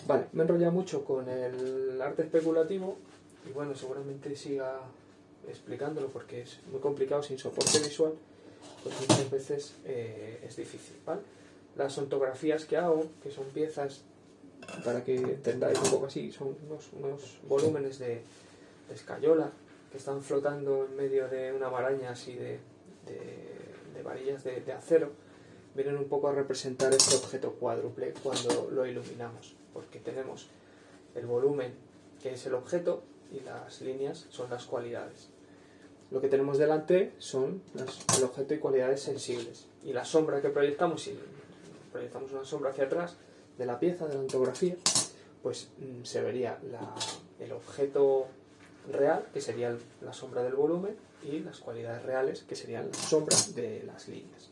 Vale, 0.08 0.26
me 0.34 0.42
he 0.42 0.46
enrollado 0.46 0.72
mucho 0.72 1.04
con 1.04 1.28
el 1.30 2.02
arte 2.02 2.24
especulativo 2.24 2.98
y 3.48 3.52
bueno, 3.52 3.76
seguramente 3.76 4.36
siga 4.36 4.80
explicándolo 5.48 6.08
porque 6.10 6.42
es 6.42 6.60
muy 6.72 6.80
complicado 6.80 7.24
sin 7.24 7.38
soporte 7.38 7.80
visual 7.80 8.14
pues 8.84 9.00
muchas 9.00 9.30
veces 9.30 9.76
eh, 9.86 10.40
es 10.44 10.56
difícil. 10.56 10.98
¿vale? 11.06 11.22
Las 11.76 11.98
ontografías 11.98 12.66
que 12.66 12.78
hago, 12.78 13.06
que 13.24 13.32
son 13.32 13.46
piezas, 13.46 14.02
para 14.84 15.04
que 15.04 15.16
entendáis 15.16 15.80
un 15.80 15.92
poco 15.92 16.06
así, 16.08 16.32
son 16.32 16.56
unos, 16.68 17.40
volúmenes 17.48 18.00
de, 18.00 18.22
escayola 18.94 19.50
que 19.90 19.98
están 19.98 20.22
flotando 20.22 20.86
en 20.86 20.98
medio 20.98 21.30
de 21.30 21.54
una 21.54 21.70
maraña 21.70 22.12
así 22.12 22.34
de, 22.34 22.60
de, 23.06 23.61
varillas 24.02 24.44
de, 24.44 24.74
acero, 24.74 25.12
vienen 25.76 25.98
un 25.98 26.06
poco 26.06 26.28
a 26.28 26.34
representar 26.34 26.94
este 26.94 27.16
objeto 27.16 27.54
cuádruple 27.54 28.14
cuando 28.24 28.70
lo 28.72 28.86
iluminamos, 28.86 29.56
porque 29.74 30.00
tenemos 30.00 30.48
el 31.16 31.26
volumen 31.26 31.74
que 32.22 32.34
es 32.34 32.46
el 32.46 32.54
objeto 32.54 33.04
y 33.32 33.40
las 33.42 33.82
líneas 33.82 34.28
son 34.30 34.50
las 34.50 34.66
cualidades. 34.66 35.30
Lo 36.12 36.20
que 36.20 36.28
tenemos 36.28 36.58
delante 36.58 37.14
son 37.20 37.62
el 38.18 38.24
objeto 38.24 38.54
y 38.54 38.60
cualidades 38.60 39.02
sensibles. 39.02 39.68
Y 39.84 39.94
la 39.94 40.04
sombra 40.04 40.42
que 40.42 40.50
proyectamos, 40.50 41.04
si 41.04 41.18
proyectamos 41.92 42.32
una 42.34 42.44
sombra 42.44 42.72
hacia 42.72 42.86
atrás 42.86 43.16
de 43.58 43.66
la 43.66 43.80
pieza, 43.80 44.08
de 44.08 44.16
la 44.16 44.20
ontografía, 44.20 44.76
pues 45.42 45.70
mm, 45.80 46.04
se 46.04 46.22
vería 46.22 46.60
el 47.40 47.52
objeto 47.54 48.28
real, 48.92 49.28
que 49.34 49.42
sería 49.42 49.76
la 50.02 50.14
sombra 50.14 50.44
del 50.44 50.54
volumen, 50.54 50.96
y 51.24 51.40
las 51.40 51.60
cualidades 51.60 52.04
reales, 52.04 52.44
que 52.48 52.56
serían 52.56 52.90
la 52.92 53.08
sombra 53.08 53.38
de 53.56 53.84
las 53.86 54.08
líneas. 54.08 54.50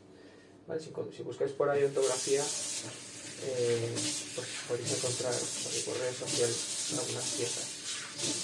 Si, 1.12 1.24
buscáis 1.24 1.52
por 1.54 1.70
ahí 1.70 1.84
ontografía, 1.84 2.44
eh, 2.44 3.96
pues 4.36 4.48
podéis 4.68 4.98
encontrar 4.98 5.34
por 5.34 5.98
redes 5.98 6.18
sociales 6.18 6.94
algunas 7.00 7.26
piezas 7.36 7.80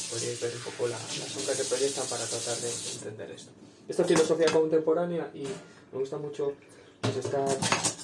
podríais 0.10 0.40
ver 0.40 0.56
un 0.56 0.62
poco 0.62 0.88
la, 0.88 0.98
sombra 0.98 1.54
que 1.56 1.64
proyectan 1.64 2.08
para 2.08 2.26
tratar 2.26 2.58
de 2.58 2.70
entender 2.94 3.32
esto. 3.32 3.52
Esta 3.88 4.02
es 4.04 4.08
filosofía 4.08 4.48
contemporánea 4.48 5.30
y 5.34 5.44
me 5.44 6.00
gusta 6.00 6.18
mucho 6.18 6.54
pues, 7.02 7.18
estar 7.18 7.48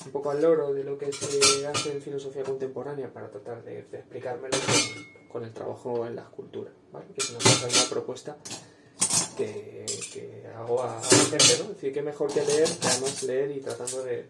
un 0.05 0.11
poco 0.11 0.31
al 0.31 0.41
loro 0.41 0.73
de 0.73 0.83
lo 0.83 0.97
que 0.97 1.11
se 1.11 1.67
hace 1.67 1.91
en 1.91 2.01
filosofía 2.01 2.43
contemporánea 2.43 3.11
para 3.11 3.29
tratar 3.29 3.63
de, 3.63 3.79
explicármelo 3.79 4.57
con, 5.31 5.43
el 5.43 5.53
trabajo 5.53 6.05
en 6.05 6.15
la 6.15 6.23
escultura, 6.23 6.71
¿vale? 6.91 7.05
que 7.13 7.21
es 7.21 7.29
una, 7.29 7.39
una 7.67 7.89
propuesta 7.89 8.37
que, 9.37 9.85
que, 10.13 10.43
hago 10.55 10.83
a, 10.83 10.95
la 10.95 11.01
gente, 11.01 11.57
¿no? 11.59 11.63
Es 11.63 11.75
decir, 11.75 11.93
que 11.93 12.01
mejor 12.01 12.31
que 12.31 12.43
leer, 12.43 12.69
que 12.69 12.87
además 12.87 13.23
leer 13.23 13.51
y 13.51 13.59
tratando 13.59 14.03
de, 14.03 14.27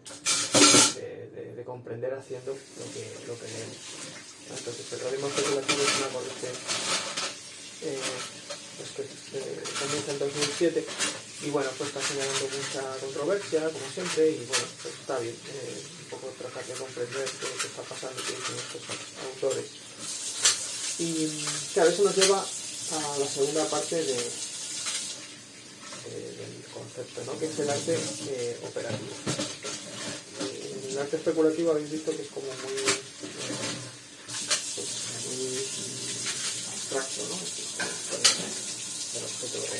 de, 1.34 1.54
de 1.54 1.64
comprender 1.64 2.14
haciendo 2.14 2.52
lo 2.52 2.84
que, 2.92 3.26
lo 3.26 3.38
que 3.38 3.46
leemos. 3.48 3.76
Entonces, 4.50 4.92
el 4.92 5.00
realismo 5.00 5.28
especulativo 5.28 5.82
es 5.82 5.98
una 5.98 6.08
corriente 6.08 6.48
eh, 7.84 7.98
pues 8.76 8.90
que 8.90 9.02
eh, 9.02 9.62
comienza 9.80 10.12
en 10.12 10.18
2007 10.18 10.86
y 11.42 11.50
bueno, 11.50 11.70
pues 11.76 11.88
está 11.88 12.00
generando 12.00 12.48
mucha 12.48 12.82
controversia, 13.00 13.64
como 13.64 13.90
siempre, 13.92 14.30
y 14.30 14.44
bueno, 14.46 14.64
pues 14.82 14.94
está 14.94 15.18
bien, 15.18 15.34
eh, 15.34 15.82
un 16.02 16.10
poco 16.10 16.32
tratar 16.38 16.64
de 16.64 16.74
comprender 16.74 17.28
qué, 17.40 17.46
qué 17.60 17.66
está 17.66 17.82
pasando, 17.82 18.20
dicen 18.22 18.54
estos 18.54 18.82
autores. 19.26 19.66
Y 20.98 21.44
claro, 21.74 21.90
eso 21.90 22.04
nos 22.04 22.16
lleva 22.16 22.38
a 22.38 23.18
la 23.18 23.26
segunda 23.26 23.64
parte 23.66 23.96
de, 23.96 24.14
del 26.10 26.64
concepto, 26.72 27.24
¿no? 27.24 27.38
que 27.38 27.46
es 27.46 27.58
el 27.58 27.70
arte 27.70 27.98
eh, 28.28 28.58
operativo. 28.62 29.14
el 30.90 30.98
arte 30.98 31.16
especulativo 31.16 31.72
habéis 31.72 31.90
visto 31.90 32.14
que 32.14 32.22
es 32.22 32.28
como 32.28 32.46
muy, 32.46 32.82
pues, 34.76 34.88
muy 35.26 35.58
abstracto, 36.72 37.22
¿no? 37.28 37.38
El 39.12 39.24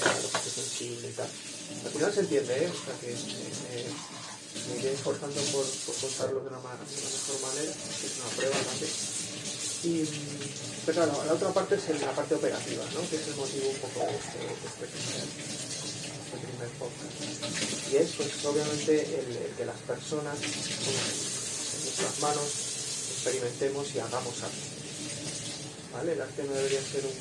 real, 0.02 0.18
el 0.18 0.26
objeto 0.26 0.50
sensible 0.50 1.08
y 1.08 1.12
tal. 1.12 1.28
Al 1.84 1.92
final 1.92 2.12
se 2.12 2.20
entiende, 2.20 2.64
¿eh? 2.64 2.68
O 2.68 2.84
sea 2.84 2.94
que 3.00 3.12
eh, 3.12 3.90
me 4.68 4.78
iré 4.78 4.92
esforzando 4.92 5.40
por, 5.52 5.64
por 5.64 5.94
contarlo 5.96 6.40
de 6.40 6.48
una, 6.48 6.58
de 6.58 6.66
una, 6.66 6.76
mejor 6.76 7.38
manera, 7.42 7.72
que 7.72 8.06
es 8.06 8.14
una 8.18 8.30
prueba 8.36 8.58
también. 8.58 8.92
Y, 9.82 10.06
pero 10.86 10.94
claro, 10.98 11.24
la 11.26 11.32
otra 11.34 11.50
parte 11.50 11.74
es 11.74 12.00
la 12.00 12.14
parte 12.14 12.34
operativa, 12.34 12.84
¿no? 12.94 13.08
Que 13.08 13.16
es 13.16 13.26
el 13.28 13.36
motivo 13.36 13.68
un 13.70 13.78
poco 13.78 14.06
de 14.06 14.16
este, 14.16 14.38
de 14.38 14.52
este, 14.52 14.86
primer, 14.90 15.26
este 15.26 16.36
primer 16.38 16.68
podcast. 16.78 17.14
Y 17.90 17.96
es, 17.96 18.10
pues, 18.16 18.44
obviamente, 18.44 18.92
el, 18.98 19.36
el 19.36 19.52
que 19.56 19.64
las 19.64 19.78
personas, 19.86 20.36
en 20.38 21.80
nuestras 21.82 22.20
manos, 22.20 22.46
experimentemos 23.22 23.94
y 23.94 23.98
hagamos 24.00 24.34
algo. 24.42 24.72
¿vale? 25.92 26.12
El 26.12 26.20
arte 26.22 26.42
no 26.44 26.52
debería 26.52 26.80
ser 26.82 27.04
un, 27.04 27.12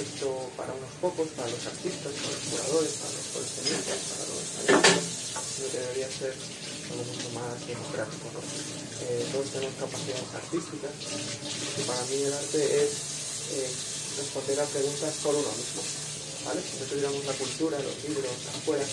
aspecto 0.00 0.32
para 0.56 0.72
unos 0.72 0.92
pocos, 0.96 1.28
para 1.36 1.48
los 1.52 1.60
artistas, 1.60 2.08
para 2.08 2.32
los 2.32 2.44
curadores, 2.48 2.92
para 3.04 3.12
los 3.20 3.26
coleccionistas, 3.36 3.98
para 4.08 4.24
los 4.32 4.44
talentos, 4.56 5.04
sino 5.44 5.68
debería 5.76 6.08
ser 6.08 6.32
algo 6.32 7.04
mucho 7.04 7.28
más 7.36 7.52
democrático. 7.68 8.26
¿no? 8.32 8.40
Eh, 8.40 9.28
todos 9.28 9.48
tenemos 9.52 9.76
capacidades 9.76 10.32
artísticas 10.32 10.94
y 11.76 11.82
para 11.84 12.00
mí 12.08 12.16
el 12.16 12.32
arte 12.32 12.60
es 12.80 12.92
eh, 13.60 13.68
responder 14.24 14.56
a 14.60 14.72
preguntas 14.72 15.12
por 15.20 15.36
uno 15.36 15.52
mismo. 15.52 15.82
¿vale? 16.48 16.60
Si 16.64 16.80
no 16.80 16.84
tuviéramos 16.88 17.20
la 17.28 17.36
cultura, 17.36 17.76
los 17.84 17.96
libros, 18.00 18.32
escuela, 18.56 18.86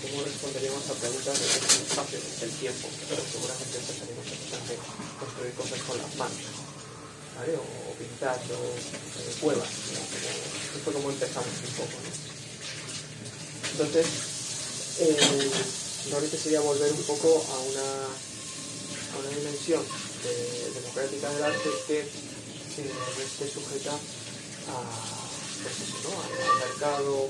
¿cómo 0.00 0.24
responderíamos 0.24 0.80
a 0.88 0.96
preguntas 0.96 1.36
de 1.36 1.44
el 1.44 1.80
espacio, 1.84 2.18
del 2.40 2.52
tiempo? 2.56 2.88
Pero 3.04 3.20
seguramente 3.20 3.74
empezaríamos 3.84 4.26
a 4.32 5.20
construir 5.20 5.52
cosas 5.60 5.80
con 5.84 5.96
las 6.00 6.12
manos, 6.16 6.40
O, 7.34 7.90
o 7.90 7.94
pintando 7.98 8.54
eh, 8.54 9.34
cuevas, 9.40 9.68
¿no? 9.68 10.00
como, 10.00 10.82
fue 10.84 10.92
como 10.94 11.10
empezamos 11.10 11.50
un 11.66 11.74
poco. 11.74 11.98
Entonces, 13.72 14.06
eh, 15.00 15.50
normalmente 16.04 16.38
sería 16.38 16.60
volver 16.60 16.92
un 16.92 17.02
poco 17.02 17.28
a 17.28 17.58
una, 17.58 17.88
a 19.12 19.18
una 19.18 19.28
dimensión 19.36 19.82
de, 20.22 20.70
democrática 20.80 21.28
del 21.30 21.42
arte 21.42 21.70
que 21.88 22.00
eh, 22.00 22.92
no 23.16 23.22
esté 23.22 23.50
sujeta 23.50 23.92
a, 23.92 25.24
pues 25.64 25.74
al 26.06 26.68
mercado, 26.68 27.28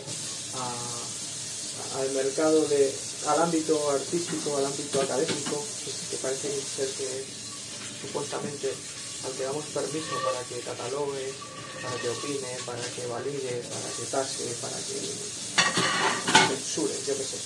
al 1.98 2.10
mercado 2.12 2.64
de, 2.68 2.92
al 3.26 3.42
ámbito 3.42 3.90
artístico, 3.90 4.56
al 4.56 4.66
ámbito 4.66 5.00
académico, 5.00 5.64
que, 6.10 6.16
parece 6.18 6.50
ser 6.50 6.88
que 6.90 7.24
supuestamente 8.02 8.72
al 9.24 9.32
que 9.32 9.44
damos 9.44 9.64
permiso 9.72 10.14
para 10.24 10.40
que 10.44 10.60
catalogue, 10.60 11.32
para 11.82 11.96
que 11.96 12.08
opine, 12.08 12.52
para 12.66 12.84
que 12.92 13.06
valide, 13.06 13.64
para 13.72 13.88
que 13.96 14.04
tase, 14.10 14.44
para 14.60 14.76
que 14.76 15.00
censure, 16.48 16.94
yo 17.06 17.16
qué 17.16 17.24
sé. 17.24 17.38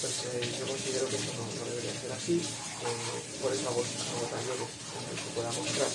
Pues 0.00 0.14
eh, 0.30 0.56
yo 0.58 0.66
considero 0.66 1.08
que 1.08 1.16
eso 1.16 1.32
no, 1.34 1.64
debería 1.68 1.92
ser 2.00 2.12
así, 2.12 2.40
eh, 2.40 3.20
por 3.42 3.52
eso 3.52 3.68
hago, 3.68 3.82
hago 3.82 4.26
talleres 4.30 4.70
en 4.70 5.04
el 5.10 5.16
que 5.18 5.30
pueda 5.34 5.52
mostrar. 5.52 5.90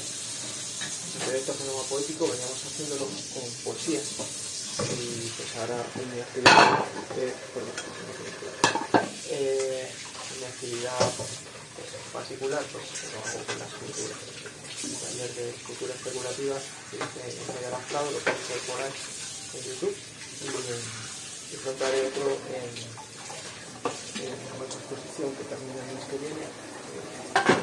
En 1.13 1.21
proyecto 1.21 1.55
genoma 1.57 1.83
poético 1.83 2.27
veníamos 2.27 2.59
haciéndolo 2.65 3.05
con 3.05 3.45
poesía 3.63 4.01
y 4.01 5.31
pues 5.37 5.55
ahora 5.57 5.85
en 5.95 6.15
mi 6.15 6.21
actividad, 6.21 6.85
eh, 7.17 7.33
eh, 9.29 9.91
en 9.91 10.02
mi 10.39 10.45
actividad 10.45 10.97
pues, 11.17 11.29
particular, 12.11 12.63
pues 12.71 12.85
lo 13.13 13.19
hago 13.19 13.45
con 13.45 13.59
la 13.59 13.65
escultura. 13.65 14.15
Un 14.83 14.95
taller 14.99 15.31
de 15.35 15.49
escultura 15.49 15.93
especulativa 15.93 16.55
que 16.91 16.97
Media 16.97 17.69
Lado, 17.71 18.11
lo 18.11 18.19
por 18.19 18.81
ahí 18.81 18.93
en 19.53 19.63
YouTube. 19.63 19.95
Y, 20.43 20.45
y 20.45 21.55
otro 21.55 22.29
en, 22.49 22.71
en 24.25 24.33
exposición 24.73 25.29
que 25.37 25.43
termina 25.45 25.79
el 25.79 25.95
mes 25.95 26.05
que 26.09 26.17
viene. 26.17 26.43
Eh, 26.43 27.53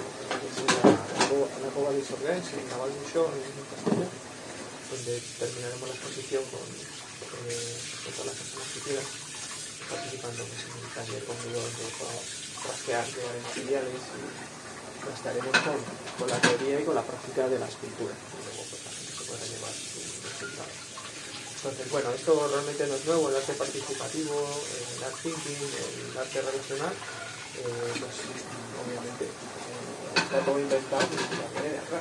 es 0.41 0.57
la, 0.65 0.91
la, 0.91 1.47
la 1.61 1.71
Cova 1.75 1.91
de 1.93 2.01
Sorgens, 2.05 2.47
en 2.55 2.69
Naval 2.71 2.91
Museo, 2.95 3.29
en 3.29 3.67
Castellón, 3.69 4.11
donde 4.91 5.15
terminaremos 5.39 5.89
la 5.89 5.95
exposición 5.95 6.43
con 6.49 6.65
eh, 7.51 7.77
todas 8.17 8.27
las 8.27 8.37
personas 8.37 8.69
que 8.75 8.81
quieran 8.81 9.07
participando 9.91 10.43
en 10.45 10.51
un 10.51 10.91
taller 10.95 11.25
conmigo 11.25 11.59
donde 11.61 11.85
podamos 11.99 12.50
trastear 12.63 13.07
de 13.07 13.41
materiales 13.43 13.95
y 13.95 15.05
trastearemos 15.05 15.57
con, 16.19 16.29
la 16.29 16.41
teoría 16.41 16.81
y 16.81 16.85
con 16.85 16.95
la 16.95 17.03
práctica 17.03 17.49
de 17.49 17.59
la 17.59 17.67
escultura. 17.67 18.15
Entonces, 21.61 21.91
bueno, 21.91 22.09
esto 22.11 22.49
realmente 22.49 22.87
no 22.87 22.95
es 22.95 23.05
nuevo, 23.05 23.29
el 23.29 23.37
arte 23.37 23.53
participativo, 23.53 24.33
el 24.33 25.05
art 25.05 25.15
thinking, 25.23 25.61
el 26.11 26.17
arte 26.17 26.41
relacional, 26.41 26.93
eh, 26.93 27.93
pues 28.01 28.15
obviamente 28.81 29.29
está 30.17 30.41
todo 30.41 30.59
inventado 30.59 31.05
y 31.05 31.37
la 31.37 31.45
de 31.61 31.77
atrás. 31.79 32.01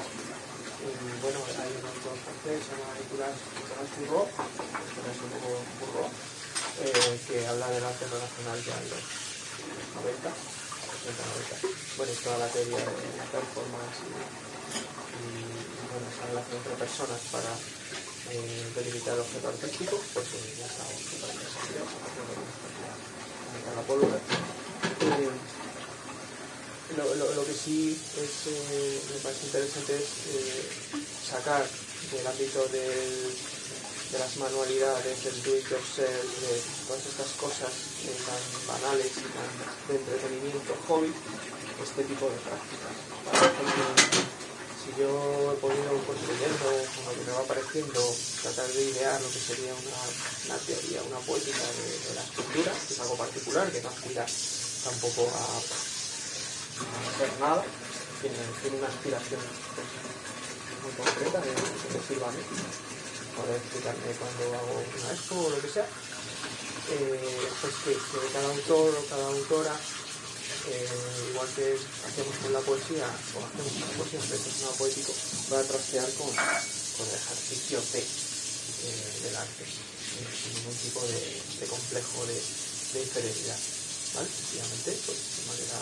Y 0.80 0.88
bueno, 1.22 1.44
hay 1.44 1.76
un 1.76 1.84
autor 1.92 2.16
francés, 2.24 2.64
se 2.64 2.72
llama 2.72 2.96
Nicolas, 2.96 3.36
Bourreau, 4.08 4.32
eh, 6.80 7.20
que 7.28 7.44
habla 7.48 7.68
del 7.68 7.84
arte 7.84 8.08
relacional 8.08 8.64
ya 8.64 8.80
en 8.80 8.88
90, 9.96 10.30
80, 10.30 11.26
90. 11.26 11.80
Bueno, 11.98 12.14
toda 12.24 12.38
la 12.38 12.48
teoría 12.48 12.78
de 12.78 12.86
la 12.86 13.26
y, 15.20 15.44
bueno, 15.90 16.06
esa 16.08 16.28
relación 16.32 16.58
entre 16.58 16.76
personas 16.80 17.20
para 17.32 17.52
eh, 18.32 18.72
delimitar 18.76 19.16
el 19.16 19.22
objeto 19.22 19.52
pues 20.14 20.28
ya 20.58 20.66
está 20.66 20.84
la 23.76 23.82
pólvora. 23.84 24.16
Eh, 24.16 25.30
lo, 26.98 27.04
lo, 27.36 27.46
que 27.46 27.54
sí 27.54 28.00
es, 28.18 28.48
eh, 28.48 29.02
me 29.14 29.20
parece 29.20 29.46
interesante 29.46 29.96
es 29.96 30.08
sacar 31.30 31.66
del 32.12 32.28
ámbito 32.28 32.68
del, 32.70 33.36
de 34.12 34.18
las 34.18 34.38
manualidades, 34.38 35.24
del 35.24 35.44
do 35.44 35.56
it 35.56 35.70
yourself, 35.70 36.42
de 36.42 36.62
todas 36.88 37.06
estas 37.06 37.30
cosas 37.38 37.70
tan 38.26 38.42
banales 38.66 39.12
y 39.22 39.28
tan 39.30 39.50
de 39.88 39.96
entretenimiento, 40.02 40.74
hobby, 40.88 41.14
este 41.78 42.04
tipo 42.04 42.26
de 42.26 42.38
prácticas. 42.42 42.96
si 44.82 44.90
yo 44.98 45.54
he 45.54 45.58
podido 45.62 45.94
construyendo, 46.10 46.66
con 46.96 47.06
lo 47.06 47.14
que 47.14 47.22
me 47.22 47.32
va 47.38 47.42
apareciendo, 47.46 48.02
tratar 48.42 48.68
de 48.68 48.82
idear 48.82 49.22
lo 49.22 49.30
que 49.30 49.40
sería 49.40 49.74
una, 49.78 50.02
una 50.46 50.58
teoría, 50.66 51.04
una 51.04 51.20
poética 51.20 51.62
de, 51.62 52.10
de, 52.10 52.16
la 52.16 52.24
escultura, 52.24 52.72
que 52.74 52.94
es 52.94 53.00
algo 53.00 53.16
particular, 53.16 53.72
que 53.72 53.82
no 53.82 53.90
aspira 53.90 54.26
tampoco 54.26 55.30
a, 55.30 55.44
hacer 57.14 57.30
nada, 57.40 57.64
tiene, 58.22 58.38
tiene 58.62 58.78
una 58.78 58.88
aspiración 58.88 59.42
muy 60.82 60.94
concreta 60.98 61.42
de 61.42 61.54
que 61.54 62.08
sirva 62.08 62.30
a 62.30 62.32
mí 62.32 62.42
poder 63.40 63.56
explicarme 63.56 64.12
cuando 64.20 64.44
hago 64.60 64.84
una 64.84 65.12
expo 65.16 65.36
o 65.40 65.50
lo 65.50 65.62
que 65.62 65.70
sea, 65.72 65.88
eh, 66.92 67.48
pues 67.62 67.74
que, 67.86 67.94
cada 68.34 68.48
autor 68.50 68.92
o 68.92 69.06
cada 69.08 69.28
autora, 69.28 69.76
eh, 70.68 71.30
igual 71.32 71.48
que 71.56 71.78
hacemos 71.78 72.36
con 72.44 72.54
la 72.54 72.60
poesía, 72.60 73.08
o 73.08 73.38
hacemos 73.40 73.74
con 73.80 73.88
la 73.88 73.96
poesía, 73.96 74.20
pero 74.28 74.42
es 74.44 74.62
una 74.62 74.72
poético, 74.76 75.14
va 75.54 75.60
a 75.60 75.64
trastear 75.64 76.10
con, 76.20 76.30
con 76.36 77.06
el 77.08 77.16
ejercicio 77.16 77.80
de, 77.94 78.00
eh, 78.00 79.14
del 79.24 79.36
arte, 79.36 79.64
sin 79.64 80.54
ningún 80.60 80.76
tipo 80.76 81.02
de, 81.08 81.22
de 81.60 81.66
complejo 81.68 82.26
de, 82.26 82.36
de, 82.36 83.00
inferioridad. 83.06 83.60
¿vale? 84.16 84.28
Sencillamente, 84.28 84.98
pues 85.06 85.18
de 85.40 85.44
manera 85.48 85.80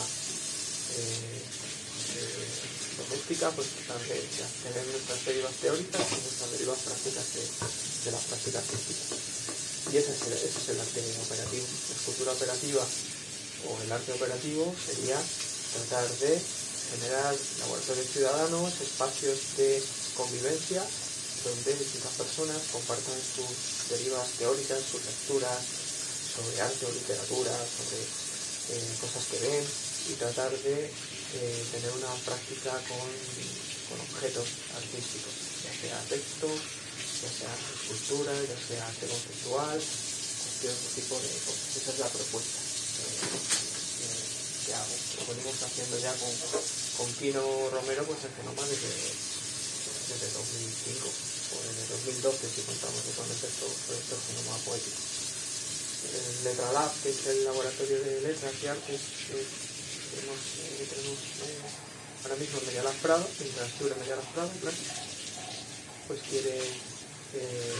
doméstica, 2.98 3.52
pues 3.52 3.68
de 3.78 4.20
tener 4.64 4.86
nuestras 4.88 5.26
derivas 5.26 5.54
teóricas 5.62 6.02
y 6.02 6.22
nuestras 6.22 6.52
derivas 6.52 6.80
prácticas 6.80 7.26
de, 7.34 8.12
las 8.12 8.24
prácticas 8.24 8.64
científicas. 8.66 9.20
Y 9.92 9.98
ese 9.98 10.12
es, 10.12 10.22
el, 10.28 10.34
es 10.34 10.70
el 10.70 10.80
arte 10.80 11.02
operativo. 11.24 11.66
La 11.68 11.96
escultura 11.96 12.32
operativa 12.32 12.84
o 13.68 13.82
el 13.84 13.92
arte 13.92 14.12
operativo 14.14 14.76
sería 14.76 15.18
tratar 15.18 16.08
de 16.20 16.42
generar 16.92 17.36
laboratorios 17.60 18.08
ciudadanos, 18.08 18.82
espacios 18.82 19.38
de 19.58 19.84
convivencia, 20.16 20.84
donde 21.44 21.74
distintas 21.76 22.14
personas 22.18 22.58
compartan 22.72 23.20
sus 23.20 23.90
derivas 23.90 24.28
teóricas, 24.40 24.80
sus 24.80 25.04
lecturas 25.04 25.60
sobre 26.36 26.62
arte 26.62 26.86
o 26.86 26.92
literatura, 26.92 27.52
sobre 27.52 28.00
eh, 28.78 28.98
cosas 29.00 29.24
que 29.32 29.40
ven, 29.40 29.64
y 30.10 30.14
tratar 30.14 30.52
de 30.52 30.86
eh, 30.86 31.66
tener 31.72 31.92
una 31.92 32.14
práctica 32.24 32.72
con, 32.88 33.10
con, 33.90 34.00
objetos 34.00 34.48
artísticos, 34.76 35.34
ya 35.64 35.74
sea 35.82 36.00
texto, 36.08 36.48
ya 36.48 37.30
sea 37.30 37.52
escultura, 37.52 38.34
ya 38.34 38.58
sea 38.68 38.88
arte 38.88 39.08
conceptual, 39.08 39.82
cualquier 39.82 40.72
otro 40.72 40.90
tipo 40.96 41.16
de 41.20 41.30
cosas. 41.46 41.78
Esa 41.78 41.92
es 41.92 42.00
la 42.00 42.10
propuesta 42.10 42.60
que 44.68 44.74
hago. 44.74 44.96
Lo 45.18 45.24
venimos 45.32 45.64
haciendo 45.64 45.96
ya 46.00 46.14
con, 46.20 46.32
con 46.98 47.08
Kino 47.16 47.42
Romero, 47.72 48.04
pues 48.04 48.24
el 48.24 48.32
fenómeno 48.36 48.68
desde, 48.68 48.92
desde 50.12 50.28
2005 50.36 51.08
o 51.08 51.56
desde 51.64 51.84
2012 51.88 52.50
si 52.52 52.62
contamos 52.68 53.02
cuando 53.16 53.34
empezó 53.34 53.66
el 53.66 53.80
proyecto 53.88 54.16
Genoma 54.28 54.58
Poético. 54.68 55.02
El 56.08 56.44
Letra 56.44 56.72
Lab, 56.74 56.92
que 57.02 57.10
es 57.10 57.28
el 57.28 57.44
laboratorio 57.44 58.00
de 58.00 58.22
letras 58.22 58.54
y 58.62 58.68
artes, 58.68 59.02
tenemos, 60.18 60.42
eh, 60.58 60.88
tenemos 60.90 61.20
eh, 61.46 61.62
ahora 62.24 62.36
mismo 62.42 62.58
en 62.58 62.66
Media 62.66 62.84
Las 62.84 62.96
Prado, 63.06 63.22
infraestructura 63.22 63.94
en 63.94 64.02
Media 64.02 64.16
Las 64.16 64.30
Prado, 64.34 64.52
claro, 64.62 64.78
pues 66.08 66.20
quiere, 66.30 66.58
eh, 66.58 67.78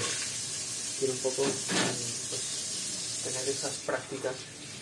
quiere 1.00 1.14
un 1.14 1.20
poco 1.20 1.42
pues, 1.42 2.44
tener 3.26 3.50
esas 3.50 3.74
prácticas 3.90 4.36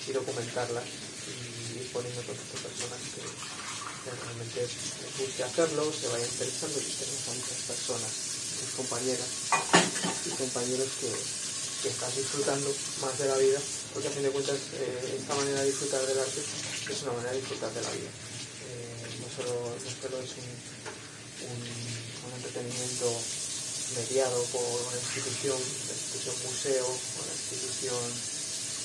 y 0.07 0.11
documentarlas 0.11 0.83
y 0.83 1.79
ir 1.79 1.91
poniendo 1.91 2.19
estas 2.21 2.59
personas 2.59 2.99
que, 3.15 3.23
que 3.23 4.11
realmente 4.11 4.59
les 4.59 5.13
guste 5.15 5.43
hacerlo, 5.43 5.91
se 5.93 6.07
vayan 6.11 6.27
interesando 6.27 6.75
y 6.79 6.91
tenemos 6.91 7.23
a 7.23 7.33
muchas 7.39 7.61
personas, 7.71 8.11
muchas 8.51 8.71
compañeras 8.75 9.31
y 10.25 10.29
compañeros 10.35 10.89
que, 10.99 11.44
que 11.81 11.89
están 11.89 12.13
disfrutando 12.15 12.73
más 13.01 13.17
de 13.19 13.27
la 13.27 13.37
vida, 13.37 13.59
porque 13.93 14.07
a 14.07 14.11
fin 14.11 14.23
de 14.23 14.31
cuentas 14.31 14.57
eh, 14.73 15.19
esta 15.19 15.35
manera 15.35 15.61
de 15.61 15.67
disfrutar 15.67 16.05
del 16.05 16.19
arte 16.19 16.41
es 16.41 17.01
una 17.03 17.13
manera 17.13 17.31
de 17.31 17.39
disfrutar 17.39 17.71
de 17.73 17.81
la 17.81 17.91
vida. 17.91 18.09
Eh, 18.09 19.19
no, 19.21 19.27
solo, 19.29 19.53
no 19.75 19.91
solo 20.01 20.15
es 20.23 20.31
un, 20.37 20.49
un, 21.45 21.59
un, 21.61 22.31
entretenimiento 22.35 23.07
mediado 23.95 24.41
por 24.51 24.65
una 24.65 24.97
institución, 24.97 25.57
la 25.57 25.93
institución 25.93 26.35
museo, 26.45 26.87
o 26.87 27.19
la 27.25 27.35
institución 27.35 28.03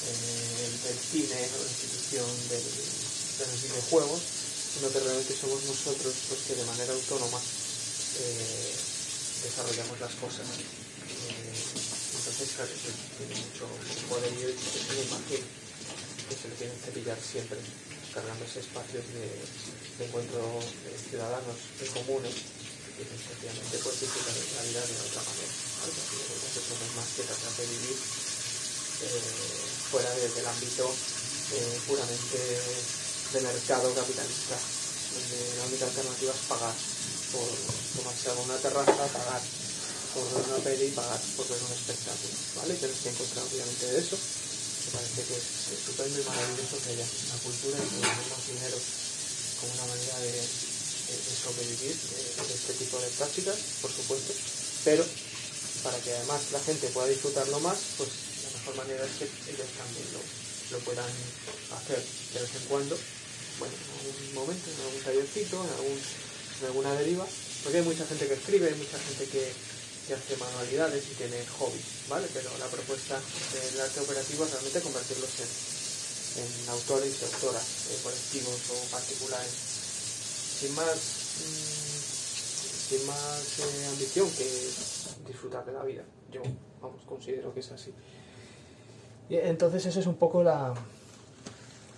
eh, 0.07 0.68
del 0.85 0.98
cine, 0.98 1.40
o 1.40 1.57
la 1.62 1.70
institución 1.70 2.29
del, 2.48 2.64
de 2.64 3.44
los 3.48 3.62
videojuegos, 3.64 4.20
sino 4.74 4.92
que 4.92 5.00
realmente 5.00 5.35
somos 5.35 5.62
nosotros 5.64 6.14
los 6.31 6.40
que 6.46 6.55
de 6.55 6.64
manera 6.64 6.92
autónoma 6.92 7.40
eh, 7.40 8.74
desarrollamos 9.42 10.00
las 10.00 10.14
cosas. 10.14 10.46
Claro, 12.48 12.72
tiene 13.20 13.37
mucho 13.37 13.68
poder 14.09 14.33
y 14.33 14.48
es 14.48 14.57
imagen 15.05 15.44
que 16.29 16.35
se 16.35 16.48
le 16.48 16.55
tienen 16.57 16.79
que 16.81 16.90
pillar 16.92 17.18
siempre 17.20 17.59
cargándose 18.14 18.61
espacios 18.61 19.05
de, 19.12 19.29
de 19.29 20.05
encuentro 20.09 20.40
ciudadanos 21.11 21.57
de 21.76 21.87
comunes 22.00 22.33
que 22.96 23.05
sencillamente 23.05 23.76
pues 23.85 24.00
disfrutar 24.00 24.33
de 24.33 24.57
la 24.57 24.62
vida 24.72 24.81
de 24.81 24.96
otra 25.05 25.20
manera. 25.20 25.53
¿vale? 25.53 25.92
Eso 25.92 26.72
no 26.72 26.85
es 26.85 26.94
más 26.96 27.09
que 27.16 27.22
tratar 27.29 27.53
de 27.61 27.66
vivir 27.66 27.98
eh, 29.00 29.61
fuera 29.90 30.11
desde 30.16 30.40
el 30.40 30.48
ámbito 30.48 30.85
eh, 30.88 31.76
puramente 31.88 32.38
de 33.33 33.40
mercado 33.40 33.94
capitalista, 33.94 34.57
donde 34.57 35.38
la 35.57 35.64
única 35.64 35.85
alternativa 35.87 36.33
es 36.33 36.44
pagar 36.48 36.74
por 37.33 37.48
tomarse 37.96 38.31
a 38.31 38.35
una 38.35 38.57
terraza, 38.59 39.07
pagar 39.12 39.42
por 40.14 40.24
una 40.26 40.58
peli 40.64 40.86
y 40.86 40.90
pagar 40.90 41.20
por 41.36 41.48
ver 41.48 41.58
un 41.60 41.72
espectáculo. 41.72 42.34
¿vale? 42.56 42.74
Tienes 42.74 42.98
que 42.98 43.10
encontrar 43.10 43.44
obviamente 43.46 43.86
de 43.86 43.98
eso 43.98 44.16
me 44.80 44.96
parece 44.96 45.22
que 45.22 45.36
es 45.36 45.46
estupendo 45.76 46.20
y 46.20 46.24
maravilloso 46.24 46.80
que 46.82 46.90
haya 46.90 47.04
una 47.04 47.38
cultura 47.44 47.78
y 47.78 47.88
que 47.90 48.00
tenemos 48.00 48.42
dinero 48.48 48.78
como 49.60 49.72
una 49.76 49.86
manera 49.92 50.16
de 50.18 50.32
sobrevivir 51.44 51.94
de, 51.94 52.20
de, 52.48 52.54
este 52.54 52.72
tipo 52.74 52.98
de 52.98 53.08
prácticas, 53.18 53.56
por 53.82 53.92
supuesto, 53.92 54.32
pero 54.84 55.04
para 55.82 55.98
que 56.00 56.14
además 56.14 56.40
la 56.52 56.60
gente 56.60 56.88
pueda 56.88 57.08
disfrutarlo 57.08 57.60
más, 57.60 57.78
pues 57.98 58.08
la 58.44 58.50
mejor 58.58 58.74
manera 58.76 59.04
es 59.04 59.14
que 59.18 59.26
ellos 59.52 59.68
también 59.76 60.06
lo, 60.16 60.22
lo 60.76 60.78
puedan 60.84 61.12
hacer 61.76 62.00
de 62.00 62.40
vez 62.40 62.50
en 62.56 62.64
cuando, 62.68 62.96
bueno, 63.58 63.74
en 63.74 63.90
algún 64.00 64.34
momento, 64.34 64.70
en 64.70 64.80
algún 64.80 65.02
tallercito, 65.02 65.56
en, 65.60 65.72
algún, 65.76 65.98
en 66.00 66.66
alguna 66.66 66.94
deriva, 66.94 67.26
porque 67.62 67.78
hay 67.78 67.84
mucha 67.84 68.06
gente 68.06 68.26
que 68.26 68.34
escribe, 68.34 68.68
hay 68.68 68.78
mucha 68.80 68.98
gente 68.98 69.24
que 69.28 69.52
que 70.06 70.14
hace 70.14 70.36
manualidades 70.36 71.04
y 71.10 71.14
tiene 71.14 71.36
hobbies, 71.58 72.08
¿vale? 72.08 72.26
Pero 72.32 72.50
la 72.58 72.66
propuesta 72.66 73.18
del 73.18 73.80
arte 73.80 74.00
operativo 74.00 74.44
es 74.44 74.50
realmente 74.52 74.80
convertirlos 74.80 75.30
en, 75.40 76.42
en 76.42 76.68
autores 76.70 77.14
y 77.20 77.24
autoras, 77.24 77.66
eh, 77.90 77.98
colectivos 78.02 78.60
o 78.70 78.90
particulares, 78.90 79.52
sin 80.60 80.74
más, 80.74 80.96
mmm, 81.40 82.00
sin 82.88 83.06
más 83.06 83.58
eh, 83.60 83.86
ambición 83.88 84.30
que 84.30 84.46
disfrutar 85.26 85.64
de 85.64 85.72
la 85.72 85.84
vida. 85.84 86.04
Yo, 86.32 86.42
vamos, 86.80 87.02
considero 87.06 87.54
que 87.54 87.60
es 87.60 87.70
así. 87.70 87.92
Y 89.28 89.36
entonces 89.36 89.86
esa 89.86 90.00
es 90.00 90.06
un 90.06 90.16
poco 90.16 90.42
la, 90.42 90.74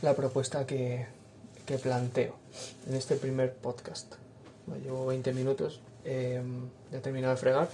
la 0.02 0.14
propuesta 0.14 0.66
que, 0.66 1.06
que 1.64 1.78
planteo 1.78 2.36
en 2.86 2.94
este 2.94 3.16
primer 3.16 3.54
podcast. 3.54 4.14
Llevo 4.82 5.06
20 5.06 5.32
minutos, 5.32 5.80
eh, 6.04 6.42
ya 6.90 6.98
he 6.98 7.00
terminado 7.00 7.34
de 7.34 7.40
fregar 7.40 7.68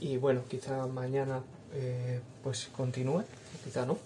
y 0.00 0.16
bueno, 0.16 0.42
quizá 0.48 0.86
mañana 0.86 1.42
eh, 1.74 2.20
pues 2.42 2.68
continúe, 2.76 3.24
quizá 3.64 3.86
no, 3.86 3.98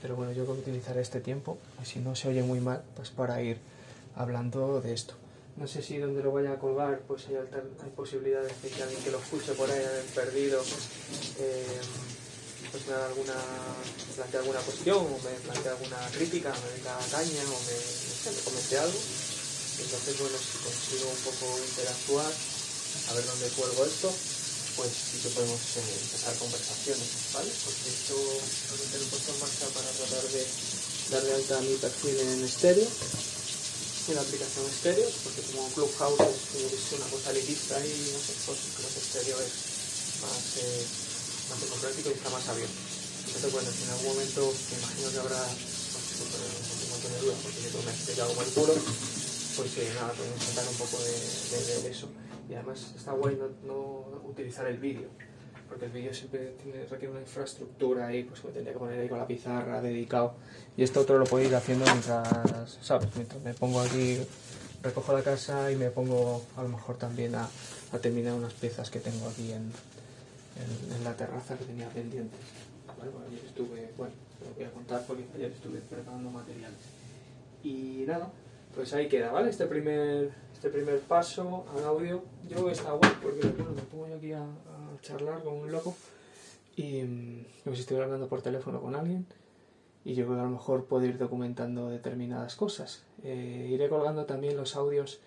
pero 0.00 0.16
bueno, 0.16 0.32
yo 0.32 0.44
creo 0.44 0.56
que 0.56 0.62
utilizaré 0.62 1.00
este 1.00 1.20
tiempo, 1.20 1.58
si 1.84 1.98
no 2.00 2.14
se 2.14 2.28
oye 2.28 2.42
muy 2.42 2.60
mal, 2.60 2.82
pues 2.96 3.10
para 3.10 3.42
ir 3.42 3.58
hablando 4.14 4.80
de 4.80 4.92
esto. 4.92 5.14
No 5.56 5.66
sé 5.66 5.82
si 5.82 5.98
donde 5.98 6.22
lo 6.22 6.32
vaya 6.32 6.52
a 6.52 6.58
colgar 6.58 7.00
pues 7.06 7.26
hay, 7.28 7.36
hay 7.36 7.90
posibilidades 7.94 8.62
de 8.62 8.68
que 8.70 8.82
alguien 8.82 9.02
que 9.02 9.10
lo 9.10 9.18
escuche 9.18 9.52
por 9.52 9.70
ahí 9.70 9.78
haya 9.78 10.14
perdido 10.14 10.62
eh, 11.38 11.80
pues 12.72 12.86
me 12.86 12.94
haga 12.94 13.06
alguna, 13.06 13.34
me 13.34 14.14
plantee 14.14 14.40
alguna 14.40 14.60
cuestión 14.60 14.96
o 14.96 15.18
me 15.22 15.30
plantee 15.44 15.70
alguna 15.70 15.98
crítica, 16.16 16.52
me 16.52 16.76
venga 16.76 16.96
caña 17.10 17.42
o 17.44 17.60
me, 17.68 17.76
no 17.76 18.16
sé, 18.16 18.30
me 18.30 18.40
comente 18.40 18.78
algo. 18.78 18.98
Entonces 19.82 20.14
bueno, 20.18 20.38
si 20.38 20.56
consigo 20.62 21.10
un 21.10 21.22
poco 21.26 21.46
interactuar, 21.58 22.32
a 22.32 23.12
ver 23.14 23.26
dónde 23.26 23.48
cuelgo 23.58 23.84
esto, 23.84 24.14
pues 24.76 24.88
sí 24.88 25.18
que 25.20 25.34
podemos 25.34 25.60
eh, 25.76 25.98
empezar 26.06 26.32
conversaciones, 26.38 27.08
¿vale? 27.34 27.50
Porque 27.50 27.88
esto 27.90 28.16
realmente 28.16 28.98
lo 28.98 29.04
he 29.04 29.10
puesto 29.12 29.32
en 29.32 29.40
marcha 29.40 29.66
para 29.74 29.90
tratar 29.90 30.24
de 30.32 30.42
dar 31.10 31.22
de 31.22 31.34
alta 31.34 31.60
mi 31.60 31.76
perfil 31.76 32.16
en 32.16 32.44
estéreo, 32.44 32.88
en 32.88 34.14
la 34.14 34.22
aplicación 34.22 34.64
estéreo, 34.64 35.08
porque 35.24 35.42
como 35.52 35.68
Clubhouse 35.76 36.20
es, 36.56 36.92
una 36.96 37.06
cosa 37.12 37.30
elitista 37.30 37.76
y 37.84 37.92
no 38.12 38.20
sé, 38.22 38.32
pues 38.46 38.58
creo 38.76 38.88
que 38.88 39.00
estéreo 39.00 39.36
es 39.44 39.52
más, 40.24 40.42
eh, 40.56 40.84
más 41.50 41.60
democrático 41.60 42.08
y 42.08 42.16
está 42.16 42.30
más 42.30 42.48
abierto. 42.48 42.80
Entonces, 43.26 43.52
bueno, 43.52 43.68
en 43.68 43.90
algún 43.90 44.08
momento, 44.14 44.40
me 44.70 44.78
imagino 44.78 45.10
que 45.12 45.18
habrá 45.18 45.42
no 45.42 46.00
sé, 46.00 46.22
un 46.22 46.90
montón 46.90 47.12
de 47.12 47.18
dudas, 47.20 47.38
porque 47.42 47.60
yo 47.60 47.82
me 47.82 47.90
he 47.90 47.94
explicado 47.94 48.28
como 48.30 48.42
el 48.42 48.52
culo, 48.56 48.74
pues 49.56 49.78
eh, 49.78 49.88
nada, 49.94 50.12
podemos 50.12 50.44
contar 50.44 50.64
un 50.68 50.74
poco 50.76 50.98
de, 51.02 51.74
de, 51.74 51.82
de 51.82 51.90
eso 51.90 52.08
y 52.48 52.54
además 52.54 52.92
está 52.96 53.12
guay 53.12 53.36
no, 53.36 53.48
no 53.66 54.28
utilizar 54.28 54.66
el 54.66 54.78
vídeo 54.78 55.08
porque 55.72 55.86
el 55.86 55.92
vídeo 55.92 56.12
siempre 56.12 56.54
tiene, 56.62 56.84
requiere 56.84 57.12
una 57.12 57.20
infraestructura 57.22 58.08
ahí, 58.08 58.24
pues 58.24 58.44
me 58.44 58.50
tendría 58.50 58.74
que 58.74 58.78
poner 58.78 59.00
ahí 59.00 59.08
con 59.08 59.16
la 59.16 59.26
pizarra 59.26 59.80
dedicado. 59.80 60.34
Y 60.76 60.82
esto 60.82 61.00
otro 61.00 61.16
lo 61.16 61.24
puedo 61.24 61.46
ir 61.46 61.54
haciendo 61.54 61.86
mientras, 61.86 62.78
¿sabes? 62.82 63.08
Mientras 63.16 63.42
me 63.42 63.54
pongo 63.54 63.80
aquí, 63.80 64.18
recojo 64.82 65.14
la 65.14 65.22
casa 65.22 65.72
y 65.72 65.76
me 65.76 65.90
pongo 65.90 66.44
a 66.58 66.62
lo 66.62 66.68
mejor 66.68 66.98
también 66.98 67.34
a, 67.36 67.48
a 67.90 67.98
terminar 67.98 68.34
unas 68.34 68.52
piezas 68.52 68.90
que 68.90 69.00
tengo 69.00 69.26
aquí 69.26 69.50
en, 69.50 69.72
en, 70.60 70.94
en 70.94 71.04
la 71.04 71.16
terraza 71.16 71.56
que 71.56 71.64
tenía 71.64 71.88
pendientes. 71.88 72.38
¿Vale? 72.98 73.10
Bueno, 73.10 73.28
ayer 73.28 73.42
estuve, 73.42 73.92
bueno, 73.96 74.12
lo 74.44 74.54
voy 74.54 74.64
a 74.64 74.70
contar 74.72 75.06
porque 75.06 75.24
ayer 75.36 75.52
estuve 75.52 75.78
preparando 75.78 76.28
materiales. 76.28 76.80
Y 77.64 78.04
nada, 78.06 78.30
pues 78.74 78.92
ahí 78.94 79.08
queda, 79.08 79.30
¿vale? 79.32 79.50
Este 79.50 79.66
primer, 79.66 80.32
este 80.52 80.70
primer 80.70 81.00
paso 81.00 81.64
al 81.76 81.84
audio. 81.84 82.22
Yo 82.48 82.70
está 82.70 82.92
guay 82.92 83.12
porque 83.22 83.46
bueno, 83.48 83.72
me 83.72 83.82
pongo 83.82 84.08
yo 84.08 84.16
aquí 84.16 84.32
a, 84.32 84.46
charlar 85.00 85.42
como 85.42 85.62
un 85.62 85.72
loco 85.72 85.96
y 86.76 87.02
mm, 87.02 87.44
como 87.64 87.74
si 87.74 87.94
hablando 87.94 88.28
por 88.28 88.40
teléfono 88.40 88.80
con 88.80 88.94
alguien 88.94 89.26
y 90.04 90.14
yo 90.14 90.24
creo 90.24 90.36
que 90.36 90.42
a 90.42 90.44
lo 90.44 90.50
mejor 90.50 90.84
puedo 90.84 91.04
ir 91.04 91.18
documentando 91.18 91.88
determinadas 91.88 92.54
cosas. 92.54 93.04
Eh, 93.24 93.68
iré 93.70 93.88
colgando 93.88 94.26
también 94.26 94.56
los 94.56 94.76
audios 94.76 95.20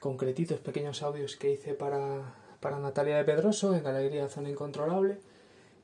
concretitos, 0.00 0.60
pequeños 0.60 1.02
audios 1.02 1.36
que 1.36 1.52
hice 1.52 1.74
para, 1.74 2.34
para 2.60 2.78
Natalia 2.78 3.16
de 3.16 3.24
Pedroso 3.24 3.74
en 3.74 3.82
Galería 3.82 4.28
Zona 4.28 4.50
Incontrolable 4.50 5.18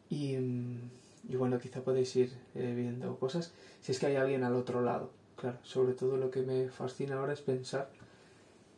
y, 0.08 0.36
mm, 0.36 0.90
y 1.28 1.36
bueno, 1.36 1.58
quizá 1.58 1.82
podéis 1.82 2.14
ir 2.16 2.32
eh, 2.54 2.72
viendo 2.74 3.18
cosas 3.18 3.52
si 3.80 3.92
es 3.92 3.98
que 3.98 4.06
hay 4.06 4.16
alguien 4.16 4.44
al 4.44 4.54
otro 4.54 4.80
lado. 4.80 5.10
Claro, 5.42 5.58
sobre 5.64 5.94
todo 5.94 6.16
lo 6.16 6.30
que 6.30 6.42
me 6.42 6.68
fascina 6.68 7.18
ahora 7.18 7.32
es 7.32 7.40
pensar, 7.40 7.90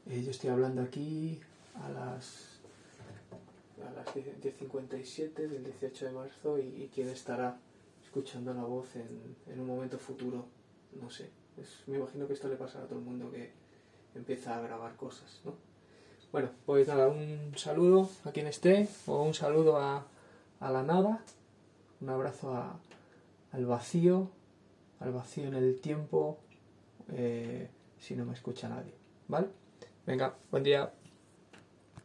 eh, 0.06 0.22
yo 0.24 0.30
estoy 0.30 0.48
hablando 0.48 0.80
aquí 0.80 1.38
a 1.74 1.90
las 1.90 2.58
a 3.86 3.92
las 3.92 4.06
10.57 4.06 5.34
del 5.46 5.62
18 5.62 6.06
de 6.06 6.12
marzo 6.12 6.58
y, 6.58 6.90
quién 6.94 7.10
estará 7.10 7.58
escuchando 8.02 8.54
la 8.54 8.62
voz 8.62 8.96
en, 8.96 9.36
en 9.46 9.60
un 9.60 9.66
momento 9.66 9.98
futuro, 9.98 10.46
no 10.98 11.10
sé. 11.10 11.28
Es, 11.60 11.86
me 11.86 11.98
imagino 11.98 12.26
que 12.26 12.32
esto 12.32 12.48
le 12.48 12.56
pasa 12.56 12.78
a 12.78 12.86
todo 12.86 12.98
el 12.98 13.04
mundo 13.04 13.30
que 13.30 13.50
empieza 14.14 14.56
a 14.56 14.62
grabar 14.62 14.96
cosas, 14.96 15.42
¿no? 15.44 15.52
Bueno, 16.32 16.48
pues 16.64 16.88
nada, 16.88 17.08
un 17.08 17.52
saludo 17.56 18.08
a 18.24 18.32
quien 18.32 18.46
esté, 18.46 18.88
o 19.06 19.22
un 19.22 19.34
saludo 19.34 19.76
a, 19.76 20.06
a 20.60 20.70
la 20.70 20.82
nada, 20.82 21.22
un 22.00 22.08
abrazo 22.08 22.54
a, 22.54 22.80
al 23.52 23.66
vacío, 23.66 24.30
al 25.00 25.12
vacío 25.12 25.46
en 25.46 25.56
el 25.56 25.78
tiempo, 25.82 26.38
eh, 27.12 27.68
si 27.98 28.14
no 28.14 28.24
me 28.24 28.34
escucha 28.34 28.68
nadie, 28.68 28.94
¿vale? 29.28 29.48
Venga, 30.06 30.34
buen 30.50 30.62
día. 30.62 30.92